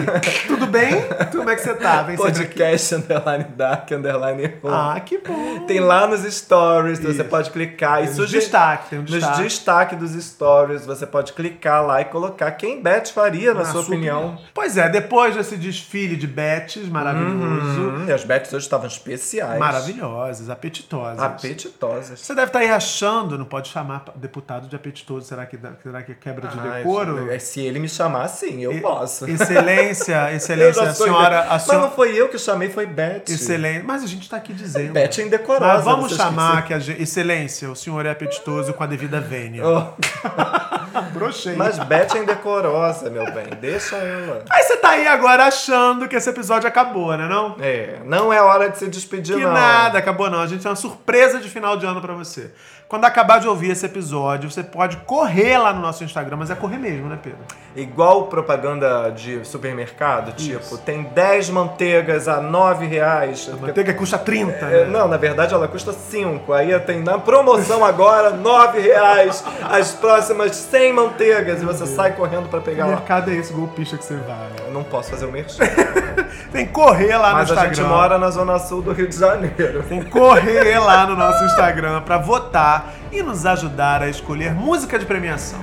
[0.47, 0.93] Tudo bem?
[1.30, 2.03] Como é que você tá?
[2.03, 2.16] Vem.
[2.16, 4.74] Podcast underline dark underline home.
[4.74, 5.66] Ah, que bom.
[5.66, 7.26] Tem lá nos stories, você Isso.
[7.26, 8.39] pode clicar e Tem um sugerir.
[8.39, 9.43] destaque, tem um Nos destaque.
[9.43, 14.38] destaque dos stories, você pode clicar lá e colocar quem Beth faria, na, sua, opinião.
[14.53, 19.59] Pois é, depois desse desfile de Beths maravilhoso, Hum, e as Beths hoje estavam especiais.
[19.59, 21.20] maravilhosas, apetitosas.
[21.22, 22.22] Apetitosas.
[22.22, 26.14] Você deve estar aí achando, não pode chamar deputado de apetitoso, será que, será que
[26.14, 27.31] é quebra de Ai, decoro?
[27.31, 29.29] é, se ele me chamar, sim, eu E- posso.
[29.29, 33.23] Excelência, excelência, a senhora, a Mas senhora, não foi eu que chamei, foi Beth.
[33.29, 34.93] excelência, mas a gente tá aqui dizendo.
[34.93, 35.73] Beth é indecorosa.
[35.75, 39.63] Mas vamos chamar que a gente, excelência, o senhor é apetitoso com a devida vênia.
[39.67, 39.85] Oh,
[41.13, 41.55] Brochei.
[41.55, 43.45] mas Beth é indecorosa, meu bem.
[43.59, 44.43] Deixa ela.
[44.49, 47.55] Aí você tá aí agora achando que esse episódio acabou, né não?
[47.59, 49.53] É, não é hora de se despedir, Que não.
[49.53, 50.41] nada, acabou não.
[50.41, 52.51] A gente tem uma surpresa de final de ano pra você.
[52.91, 56.55] Quando acabar de ouvir esse episódio, você pode correr lá no nosso Instagram, mas é
[56.55, 57.39] correr mesmo, né, Pedro?
[57.73, 63.49] Igual propaganda de supermercado, tipo, tem 10 manteigas a 9 reais.
[63.49, 64.85] A manteiga custa 30, É, né?
[64.91, 66.51] não, na verdade ela custa 5.
[66.51, 72.49] Aí tem na promoção agora 9 reais as próximas 100 manteigas e você sai correndo
[72.49, 72.97] pra Que pegar lá.
[72.97, 74.49] mercado é esse golpista que você vai?
[74.67, 75.63] Eu não posso fazer o merchan.
[76.51, 77.73] Tem que correr lá Mas no a Instagram.
[77.75, 79.83] gente mora na zona sul do Rio de Janeiro.
[79.87, 84.99] Tem que correr lá no nosso Instagram pra votar e nos ajudar a escolher música
[84.99, 85.59] de premiação.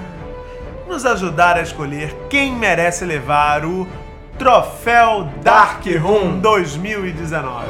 [0.89, 3.87] Nos ajudar a escolher quem merece levar o
[4.39, 7.67] Troféu Dark Room 2019.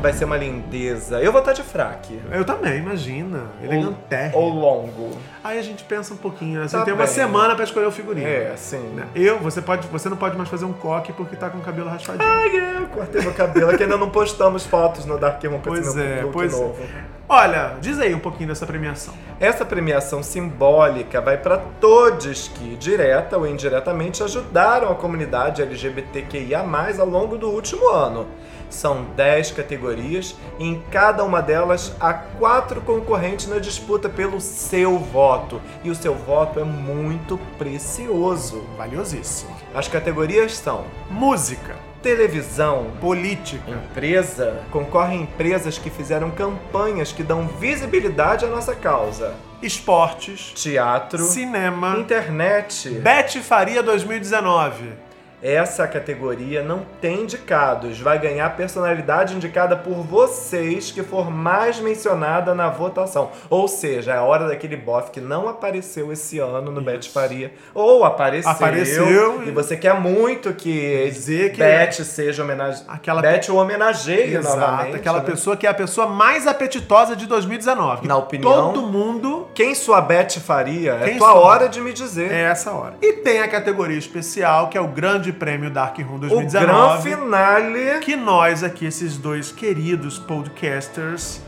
[0.00, 1.20] Vai ser uma lindeza.
[1.20, 2.18] Eu vou estar de fraque.
[2.32, 3.44] Eu também, imagina.
[3.62, 4.34] Elegante.
[4.34, 5.10] Ou longo.
[5.44, 6.68] Aí a gente pensa um pouquinho, né?
[6.68, 7.12] Você Tá tem uma bem.
[7.14, 8.26] semana pra escolher o figurino.
[8.26, 8.78] É, sim.
[8.94, 9.06] Né?
[9.14, 11.88] Eu, você, pode, você não pode mais fazer um coque porque tá com o cabelo
[11.90, 12.26] raspadinho.
[12.28, 15.62] Ai, é, eu cortei meu cabelo, que ainda não postamos fotos no Dark Room esse
[15.62, 16.76] Pois é, look pois novo.
[16.82, 17.20] é.
[17.28, 19.14] Olha, diz aí um pouquinho dessa premiação.
[19.38, 26.64] Essa premiação simbólica vai para todos que, direta ou indiretamente, ajudaram a comunidade LGBTQIA+,
[26.98, 28.26] ao longo do último ano.
[28.70, 34.98] São 10 categorias e em cada uma delas há quatro concorrentes na disputa pelo seu
[34.98, 35.60] voto.
[35.84, 38.64] E o seu voto é muito precioso.
[38.78, 39.54] Valiosíssimo.
[39.74, 48.44] As categorias são Música, televisão, política, empresa, concorrem empresas que fizeram campanhas que dão visibilidade
[48.44, 49.34] à nossa causa.
[49.60, 52.90] esportes, Teatro, cinema, internet.
[52.90, 55.09] Bete Faria 2019.
[55.42, 61.80] Essa categoria não tem indicados, vai ganhar a personalidade indicada por vocês que for mais
[61.80, 63.30] mencionada na votação.
[63.48, 67.52] Ou seja, é a hora daquele bofe que não apareceu esse ano no Bet Faria,
[67.74, 73.22] ou apareceu, Apareceu e e- você quer muito que Dizer que- Bet seja homenagem, Aquela-
[73.22, 74.96] Bet o homenageie Exato, novamente.
[74.96, 75.24] aquela né?
[75.24, 78.02] pessoa que é a pessoa mais apetitosa de 2019.
[78.02, 80.96] que Na opinião- Todo mundo Quem sua Bet faria?
[81.02, 82.30] Quem é tua sua- hora de me dizer.
[82.30, 82.94] é essa hora.
[83.00, 87.10] E tem a categoria especial, que é o Grande Prêmio Dark Room o grande 2019.
[87.10, 91.40] finale que nós aqui, esses dois queridos podcasters,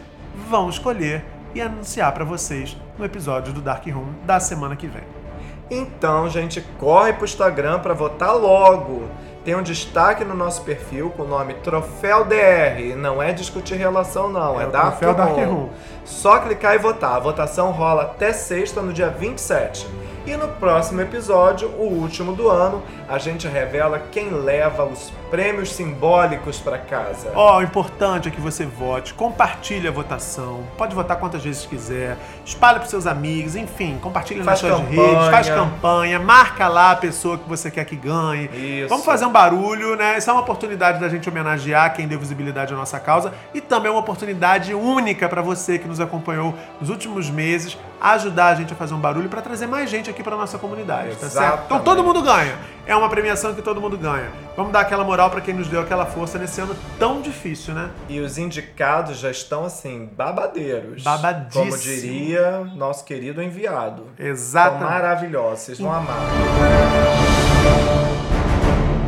[0.49, 1.25] vão escolher
[1.55, 5.03] e anunciar pra vocês no episódio do Dark Room da semana que vem.
[5.71, 9.09] Então, gente, corre pro Instagram pra votar logo.
[9.45, 12.95] Tem um destaque no nosso perfil com o nome Troféu DR.
[12.97, 14.61] Não é discutir relação, não.
[14.61, 15.47] É, É Dark, Troféu Dark Room.
[15.47, 15.69] Room.
[16.05, 17.17] Só clicar e votar.
[17.17, 19.89] A votação rola até sexta, no dia 27.
[20.25, 25.73] E no próximo episódio, o último do ano, a gente revela quem leva os prêmios
[25.73, 27.33] simbólicos para casa.
[27.35, 32.19] Ó, o importante é que você vote, compartilhe a votação, pode votar quantas vezes quiser,
[32.45, 35.09] espalha para seus amigos, enfim, compartilha nas suas campanha.
[35.09, 38.45] redes, faz campanha, marca lá a pessoa que você quer que ganhe.
[38.53, 38.91] Isso.
[38.91, 40.19] Vamos fazer um barulho, né?
[40.19, 43.91] Isso é uma oportunidade da gente homenagear quem deu visibilidade à nossa causa e também
[43.91, 48.77] uma oportunidade única para você que nos acompanhou nos últimos meses, ajudar a gente a
[48.77, 51.33] fazer um barulho para trazer mais gente aqui para nossa comunidade, tá certo?
[51.33, 51.65] Exatamente.
[51.65, 52.53] Então todo mundo ganha.
[52.85, 54.29] É uma premiação que todo mundo ganha.
[54.57, 57.91] Vamos dar aquela moral para quem nos deu aquela força nesse ano tão difícil, né?
[58.09, 61.03] E os indicados já estão assim, babadeiros.
[61.03, 61.65] Babadíssimo.
[61.65, 64.07] Como diria nosso querido enviado.
[64.79, 66.19] São maravilhosos, vocês vão amar.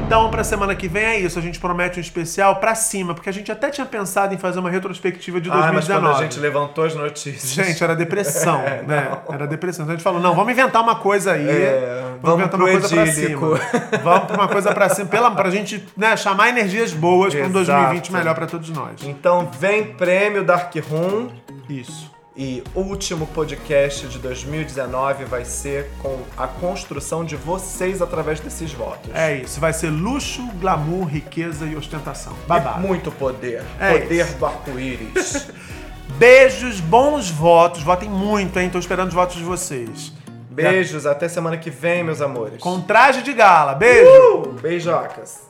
[0.07, 1.38] Então, pra semana que vem é isso.
[1.38, 4.61] A gente promete um especial pra cima, porque a gente até tinha pensado em fazer
[4.61, 6.07] uma retrospectiva de Ah, mas 2019.
[6.07, 7.52] quando a gente levantou as notícias.
[7.52, 9.18] Gente, era depressão, É, né?
[9.30, 9.84] Era depressão.
[9.84, 11.48] Então a gente falou, não, vamos inventar uma coisa aí.
[11.48, 13.61] É, vamos, vamos inventar uma coisa pra cima.
[14.05, 17.46] Vamos pra uma coisa pra cima, pela, pra gente né, chamar energias boas pra um
[17.46, 17.64] Exato.
[17.64, 19.02] 2020 melhor pra todos nós.
[19.05, 21.30] Então vem prêmio Dark Room.
[21.68, 22.13] Isso.
[22.37, 28.72] E o último podcast de 2019 vai ser com a construção de vocês através desses
[28.72, 29.09] votos.
[29.14, 29.61] É isso.
[29.61, 32.32] Vai ser luxo, glamour, riqueza e ostentação.
[32.45, 32.80] E Babado.
[32.80, 33.62] muito poder.
[33.78, 34.37] É poder isso.
[34.37, 35.49] do arco-íris.
[36.18, 37.85] Beijos, bons votos.
[37.85, 38.68] Votem muito, hein?
[38.68, 40.12] Tô esperando os votos de vocês.
[40.51, 42.59] Beijos, até semana que vem, meus amores.
[42.61, 43.74] Com traje de gala.
[43.74, 44.11] Beijo!
[44.39, 45.43] Uh, beijocas.